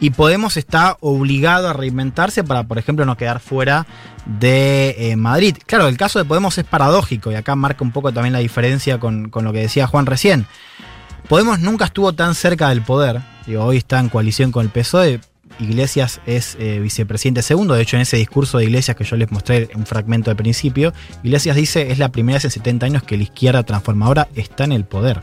Y 0.00 0.08
Podemos 0.08 0.56
está 0.56 0.96
obligado 1.00 1.68
a 1.68 1.74
reinventarse 1.74 2.42
para, 2.42 2.64
por 2.64 2.78
ejemplo, 2.78 3.04
no 3.04 3.18
quedar 3.18 3.40
fuera 3.40 3.86
de 4.24 4.96
eh, 4.96 5.16
Madrid. 5.16 5.54
Claro, 5.66 5.86
el 5.86 5.98
caso 5.98 6.18
de 6.18 6.24
Podemos 6.24 6.56
es 6.56 6.64
paradójico 6.64 7.30
y 7.30 7.34
acá 7.34 7.56
marca 7.56 7.84
un 7.84 7.92
poco 7.92 8.10
también 8.10 8.32
la 8.32 8.38
diferencia 8.38 8.98
con, 8.98 9.28
con 9.28 9.44
lo 9.44 9.52
que 9.52 9.58
decía 9.58 9.86
Juan 9.86 10.06
recién. 10.06 10.46
Podemos 11.28 11.60
nunca 11.60 11.84
estuvo 11.84 12.14
tan 12.14 12.34
cerca 12.34 12.70
del 12.70 12.80
poder. 12.80 13.20
Digo, 13.46 13.64
hoy 13.64 13.76
está 13.76 14.00
en 14.00 14.08
coalición 14.08 14.50
con 14.50 14.64
el 14.64 14.70
PSOE. 14.70 15.20
Iglesias 15.60 16.20
es 16.26 16.56
eh, 16.58 16.80
vicepresidente 16.80 17.42
segundo. 17.42 17.74
De 17.74 17.82
hecho, 17.82 17.96
en 17.96 18.02
ese 18.02 18.16
discurso 18.16 18.58
de 18.58 18.64
Iglesias 18.64 18.96
que 18.96 19.04
yo 19.04 19.16
les 19.16 19.30
mostré 19.30 19.68
un 19.74 19.86
fragmento 19.86 20.30
de 20.30 20.36
principio, 20.36 20.92
Iglesias 21.22 21.56
dice 21.56 21.90
es 21.90 21.98
la 21.98 22.10
primera 22.10 22.36
vez 22.36 22.44
en 22.46 22.50
70 22.50 22.86
años 22.86 23.02
que 23.02 23.16
la 23.16 23.22
izquierda 23.24 23.62
transformadora 23.62 24.28
está 24.34 24.64
en 24.64 24.72
el 24.72 24.84
poder. 24.84 25.20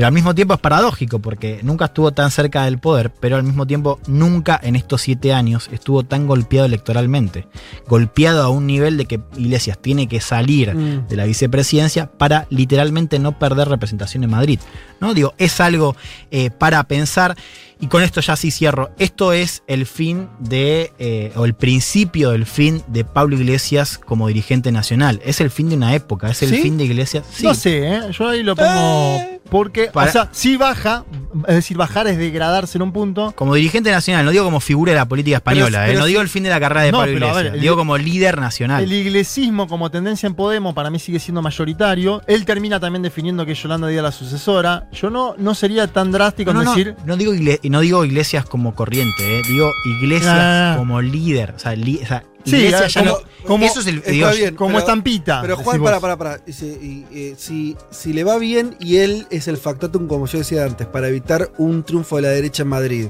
Pero 0.00 0.08
al 0.08 0.14
mismo 0.14 0.34
tiempo 0.34 0.54
es 0.54 0.60
paradójico 0.60 1.18
porque 1.18 1.60
nunca 1.62 1.84
estuvo 1.84 2.10
tan 2.10 2.30
cerca 2.30 2.64
del 2.64 2.78
poder, 2.78 3.10
pero 3.20 3.36
al 3.36 3.42
mismo 3.42 3.66
tiempo 3.66 4.00
nunca 4.06 4.58
en 4.62 4.74
estos 4.74 5.02
siete 5.02 5.34
años 5.34 5.68
estuvo 5.72 6.04
tan 6.04 6.26
golpeado 6.26 6.64
electoralmente. 6.64 7.46
Golpeado 7.86 8.42
a 8.42 8.48
un 8.48 8.66
nivel 8.66 8.96
de 8.96 9.04
que 9.04 9.20
Iglesias 9.36 9.76
tiene 9.78 10.08
que 10.08 10.22
salir 10.22 10.74
Mm. 10.74 11.06
de 11.06 11.16
la 11.16 11.24
vicepresidencia 11.26 12.10
para 12.10 12.46
literalmente 12.48 13.18
no 13.18 13.38
perder 13.38 13.68
representación 13.68 14.24
en 14.24 14.30
Madrid. 14.30 14.58
¿no? 15.00 15.12
Digo, 15.12 15.34
es 15.36 15.60
algo 15.60 15.94
eh, 16.30 16.48
para 16.50 16.82
pensar. 16.84 17.36
Y 17.82 17.86
con 17.86 18.02
esto 18.02 18.20
ya 18.20 18.36
sí 18.36 18.50
cierro. 18.50 18.90
Esto 18.98 19.32
es 19.32 19.62
el 19.66 19.86
fin 19.86 20.28
de, 20.38 20.92
eh, 20.98 21.32
o 21.34 21.46
el 21.46 21.54
principio 21.54 22.30
del 22.32 22.44
fin 22.44 22.82
de 22.88 23.04
Pablo 23.06 23.36
Iglesias 23.36 23.96
como 23.96 24.28
dirigente 24.28 24.70
nacional. 24.70 25.18
Es 25.24 25.40
el 25.40 25.50
fin 25.50 25.70
de 25.70 25.76
una 25.76 25.94
época, 25.94 26.30
es 26.30 26.42
el 26.42 26.50
¿Sí? 26.50 26.60
fin 26.60 26.76
de 26.76 26.84
Iglesias. 26.84 27.24
Sí. 27.32 27.44
No 27.44 27.54
sé, 27.54 27.88
¿eh? 27.88 28.00
yo 28.12 28.28
ahí 28.28 28.42
lo 28.42 28.54
pongo 28.54 28.68
Eh. 28.70 29.39
Porque, 29.48 29.86
Para- 29.92 30.08
o 30.08 30.12
sea, 30.12 30.28
si 30.32 30.56
baja, 30.56 31.04
es 31.48 31.54
decir, 31.56 31.76
bajar 31.76 32.06
es 32.06 32.18
degradarse 32.18 32.78
en 32.78 32.82
un 32.82 32.92
punto. 32.92 33.32
Como 33.36 33.54
dirigente 33.54 33.90
nacional, 33.90 34.24
no 34.24 34.30
digo 34.30 34.44
como 34.44 34.60
figura 34.60 34.92
de 34.92 34.98
la 34.98 35.06
política 35.08 35.38
española, 35.38 35.84
eh, 35.84 35.88
pero 35.88 36.00
no 36.00 36.04
sí- 36.04 36.10
digo 36.10 36.20
el 36.22 36.28
fin 36.28 36.42
de 36.44 36.50
la 36.50 36.60
carrera 36.60 36.82
de 36.82 36.92
No, 36.92 36.98
Pablo 36.98 37.14
pero 37.14 37.26
a 37.26 37.28
Iglesias, 37.30 37.44
ver, 37.52 37.54
el- 37.54 37.60
digo 37.60 37.76
como 37.76 37.96
líder 37.98 38.38
nacional. 38.40 38.82
El 38.84 38.92
iglesismo 38.92 39.66
como 39.66 39.90
tendencia 39.90 40.26
en 40.26 40.34
Podemos 40.34 40.74
para 40.74 40.90
mí 40.90 40.98
sigue 40.98 41.18
siendo 41.18 41.42
mayoritario. 41.42 42.22
Él 42.26 42.44
termina 42.44 42.78
también 42.78 43.02
definiendo 43.02 43.44
que 43.46 43.54
Yolanda 43.54 43.88
Díaz 43.88 43.98
es 43.98 44.02
la 44.04 44.12
sucesora. 44.12 44.88
Yo 44.92 45.10
no, 45.10 45.34
no 45.38 45.54
sería 45.54 45.86
tan 45.86 46.12
drástico 46.12 46.52
no, 46.52 46.60
en 46.60 46.64
no, 46.66 46.74
decir. 46.74 46.96
no 47.04 47.16
digo, 47.16 47.34
igle- 47.34 47.58
no 47.68 47.80
digo 47.80 48.04
iglesias 48.04 48.44
como 48.44 48.74
corriente, 48.74 49.38
eh, 49.40 49.42
digo 49.48 49.70
iglesias 50.02 50.36
Ah. 50.38 50.74
como 50.78 51.00
líder. 51.00 51.54
O 51.56 51.58
sea, 51.58 51.74
li- 51.74 52.00
o 52.02 52.06
sea, 52.06 52.22
Sí, 52.44 52.70
ah, 52.74 52.86
ya 52.86 53.00
como- 53.00 53.12
no- 53.12 53.46
como- 53.46 53.64
eso 53.66 53.80
es 53.80 53.86
el. 53.86 53.98
está 53.98 54.10
digo, 54.10 54.30
bien. 54.30 54.54
Como 54.56 54.68
pero- 54.70 54.78
estampita. 54.80 55.42
Pero 55.42 55.56
Juan, 55.58 55.82
para, 55.82 56.00
para, 56.00 56.16
para. 56.16 56.40
Y 56.46 56.52
si, 56.52 56.66
y, 56.66 57.06
eh, 57.12 57.34
si, 57.36 57.76
si 57.90 58.12
le 58.12 58.24
va 58.24 58.38
bien 58.38 58.76
y 58.80 58.96
él 58.96 59.26
es 59.30 59.46
el 59.48 59.56
factotum, 59.58 60.06
como 60.08 60.26
yo 60.26 60.38
decía 60.38 60.64
antes, 60.64 60.86
para 60.86 61.08
evitar 61.08 61.50
un 61.58 61.82
triunfo 61.82 62.16
de 62.16 62.22
la 62.22 62.28
derecha 62.28 62.62
en 62.62 62.68
Madrid. 62.68 63.08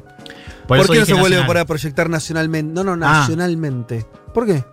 ¿Por, 0.67 0.89
qué 0.91 1.01
no 1.01 1.07
se 1.07 1.15
vuelve 1.15 1.43
para 1.45 1.65
proyectar 1.65 2.09
nacionalmente? 2.09 2.73
No, 2.73 2.85
no, 2.85 2.93
Ah. 3.07 3.21
nacionalmente. 3.21 4.07
¿Por 4.33 4.47
qué? 4.47 4.65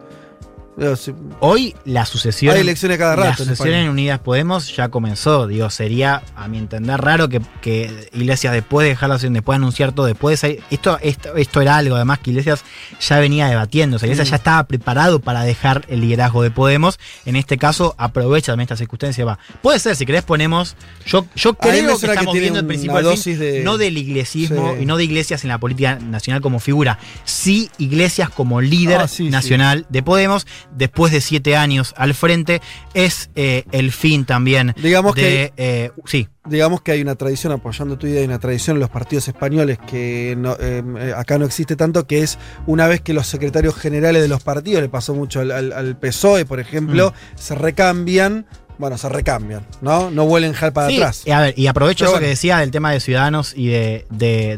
Hoy 1.39 1.75
la 1.85 2.05
sucesión. 2.05 2.53
Hay 2.53 2.61
elecciones 2.61 2.97
cada 2.99 3.15
La 3.15 3.23
rato. 3.31 3.43
en 3.43 3.49
sucesión 3.49 3.67
España. 3.69 3.83
en 3.83 3.89
Unidas 3.89 4.19
Podemos 4.19 4.75
ya 4.75 4.89
comenzó. 4.89 5.47
Digo, 5.47 5.69
sería, 5.71 6.21
a 6.35 6.47
mi 6.47 6.59
entender, 6.59 6.99
raro 7.01 7.29
que, 7.29 7.41
que 7.61 8.09
Iglesias, 8.13 8.53
después 8.53 8.85
de 8.85 8.89
dejar 8.89 9.09
la 9.09 9.15
sesión, 9.15 9.33
después 9.33 9.55
de 9.55 9.63
anunciar 9.63 9.91
todo, 9.93 10.05
después 10.05 10.33
de 10.33 10.37
salir. 10.37 10.63
Esto, 10.69 10.99
esto, 11.01 11.35
esto 11.35 11.61
era 11.61 11.77
algo, 11.77 11.95
además, 11.95 12.19
que 12.19 12.29
Iglesias 12.29 12.63
ya 12.99 13.19
venía 13.19 13.47
debatiendo. 13.47 13.95
O 13.95 13.99
sea, 13.99 14.07
Iglesias 14.07 14.27
Mm. 14.27 14.31
ya 14.31 14.35
estaba 14.35 14.63
preparado 14.65 15.19
para 15.19 15.41
dejar 15.43 15.83
el 15.89 16.01
liderazgo 16.01 16.43
de 16.43 16.51
Podemos. 16.51 16.99
En 17.25 17.35
este 17.35 17.57
caso, 17.57 17.95
aprovecha 17.97 18.51
también 18.51 18.65
esta 18.65 18.77
circunstancia. 18.77 19.25
Va. 19.25 19.39
Puede 19.63 19.79
ser, 19.79 19.95
si 19.95 20.05
querés, 20.05 20.23
ponemos. 20.23 20.75
Yo, 21.07 21.25
yo 21.35 21.55
creo 21.55 21.97
que 21.97 22.05
estamos 22.05 22.33
viendo 22.35 22.59
el 22.59 22.65
principio 22.67 22.95
del 22.97 23.05
fin, 23.05 23.11
dosis 23.15 23.39
de- 23.39 23.63
no 23.63 23.77
del 23.77 23.97
iglesismo 23.97 24.73
Sí. 24.75 24.83
y 24.83 24.85
no 24.85 24.97
de 24.97 25.03
Iglesias 25.05 25.43
en 25.43 25.49
la 25.49 25.57
política 25.57 25.97
nacional 25.99 26.41
como 26.41 26.59
figura. 26.59 26.99
Sí, 27.23 27.69
Iglesias 27.79 28.29
como 28.29 28.61
líder 28.61 29.01
Ah, 29.01 29.07
sí, 29.07 29.25
sí. 29.25 29.29
nacional 29.29 29.85
de 29.89 30.03
Podemos, 30.03 30.45
después 30.75 31.11
de 31.11 31.21
siete 31.21 31.55
años 31.55 31.93
al 31.97 32.13
frente, 32.13 32.61
es 32.93 33.29
eh, 33.35 33.63
el 33.71 33.91
fin 33.91 34.25
también 34.25 34.73
Digamos 34.81 35.15
de. 35.15 35.21
que- 35.21 35.53
eh, 35.57 35.91
sí, 36.05 36.27
digamos 36.45 36.81
que 36.81 36.91
hay 36.93 37.01
una 37.01 37.15
tradición, 37.15 37.51
apoyando 37.53 37.97
tu 37.97 38.07
idea, 38.07 38.19
hay 38.21 38.27
una 38.27 38.39
tradición 38.39 38.77
en 38.77 38.81
los 38.81 38.89
partidos 38.89 39.27
españoles 39.27 39.77
que 39.87 40.35
no- 40.37 40.55
eh, 40.59 41.13
acá 41.15 41.37
no 41.37 41.45
existe 41.45 41.75
tanto, 41.75 42.07
que 42.07 42.21
es 42.23 42.37
una 42.67 42.87
vez 42.87 43.01
que 43.01 43.13
los 43.13 43.27
secretarios 43.27 43.75
generales 43.75 44.21
de 44.21 44.27
los 44.27 44.43
partidos, 44.43 44.81
le 44.81 44.89
pasó 44.89 45.13
mucho 45.13 45.39
al, 45.41 45.51
al- 45.51 45.73
al 45.73 45.97
PSOE, 45.97 46.45
por 46.45 46.59
ejemplo, 46.59 47.11
Mm. 47.11 47.37
se 47.39 47.55
recambian, 47.55 48.45
bueno, 48.77 48.97
se 48.97 49.09
recambian, 49.09 49.65
¿no? 49.81 50.11
No 50.11 50.25
vuelven 50.25 50.53
jal 50.53 50.71
para 50.73 50.87
Sí, 50.89 50.97
atrás. 50.97 51.23
y 51.25 51.31
a 51.31 51.39
ver, 51.41 51.53
y 51.57 51.67
aprovecho 51.67 51.99
Pero 51.99 52.09
eso 52.09 52.11
bueno. 52.13 52.25
que 52.25 52.29
decía 52.29 52.57
del 52.59 52.71
tema 52.71 52.91
de 52.91 52.99
Ciudadanos 52.99 53.53
y 53.55 53.67
de, 53.67 54.05
de, 54.09 54.57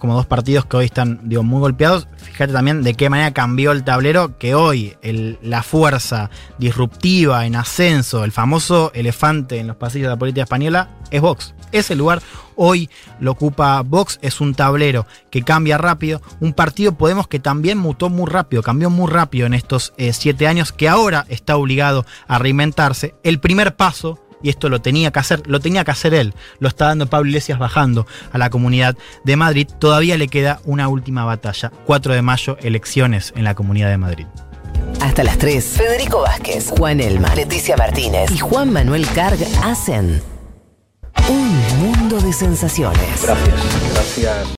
como 0.00 0.14
dos 0.14 0.26
partidos 0.26 0.66
que 0.66 0.76
hoy 0.76 0.84
están 0.86 1.20
digo, 1.24 1.42
muy 1.42 1.60
golpeados. 1.60 2.06
Fíjate 2.16 2.52
también 2.52 2.82
de 2.82 2.94
qué 2.94 3.08
manera 3.10 3.32
cambió 3.32 3.72
el 3.72 3.84
tablero, 3.84 4.36
que 4.38 4.54
hoy 4.54 4.96
el- 5.02 5.38
la 5.42 5.62
fuerza 5.62 6.30
disruptiva 6.58 7.46
en 7.46 7.56
ascenso, 7.56 8.24
el 8.24 8.32
famoso 8.32 8.90
elefante 8.94 9.58
en 9.58 9.66
los 9.68 9.76
pasillos 9.76 10.06
de 10.06 10.10
la 10.10 10.16
política 10.18 10.42
española, 10.42 10.90
es 11.10 11.20
Vox. 11.20 11.54
Ese 11.72 11.94
lugar 11.94 12.20
hoy 12.56 12.90
lo 13.20 13.32
ocupa 13.32 13.82
Vox, 13.82 14.18
es 14.22 14.40
un 14.40 14.54
tablero 14.54 15.06
que 15.30 15.42
cambia 15.42 15.78
rápido, 15.78 16.22
un 16.40 16.52
partido 16.52 16.94
Podemos 16.94 17.28
que 17.28 17.38
también 17.38 17.78
mutó 17.78 18.08
muy 18.08 18.30
rápido, 18.30 18.62
cambió 18.62 18.90
muy 18.90 19.10
rápido 19.10 19.46
en 19.46 19.54
estos 19.54 19.92
eh, 19.96 20.12
siete 20.12 20.46
años, 20.46 20.72
que 20.72 20.88
ahora 20.88 21.26
está 21.28 21.56
obligado 21.56 22.06
a 22.26 22.38
reinventarse. 22.38 23.14
El 23.22 23.40
primer 23.40 23.76
paso 23.76 24.20
y 24.42 24.50
esto 24.50 24.68
lo 24.68 24.82
tenía 24.82 25.10
que 25.10 25.18
hacer, 25.18 25.42
lo 25.46 25.58
tenía 25.58 25.84
que 25.84 25.90
hacer 25.90 26.12
él, 26.12 26.34
lo 26.58 26.68
está 26.68 26.86
dando 26.86 27.06
Pablo 27.06 27.28
Iglesias 27.28 27.58
bajando 27.58 28.06
a 28.30 28.36
la 28.36 28.50
comunidad 28.50 28.94
de 29.24 29.36
Madrid, 29.36 29.66
todavía 29.78 30.18
le 30.18 30.28
queda 30.28 30.60
una 30.64 30.88
última 30.88 31.24
batalla, 31.24 31.72
4 31.86 32.14
de 32.14 32.22
mayo, 32.22 32.58
elecciones 32.60 33.32
en 33.36 33.44
la 33.44 33.54
comunidad 33.54 33.88
de 33.88 33.96
Madrid. 33.96 34.26
Hasta 35.00 35.24
las 35.24 35.38
3. 35.38 35.64
Federico 35.64 36.20
Vázquez, 36.20 36.70
Juan 36.70 37.00
Elma, 37.00 37.34
Leticia 37.34 37.76
Martínez 37.76 38.30
y 38.30 38.38
Juan 38.38 38.70
Manuel 38.70 39.06
Carg 39.08 39.38
hacen 39.62 40.22
un 41.28 41.78
mundo 41.78 42.20
de 42.20 42.32
sensaciones. 42.32 43.22
Gracias, 43.22 43.92
gracias. 43.92 44.48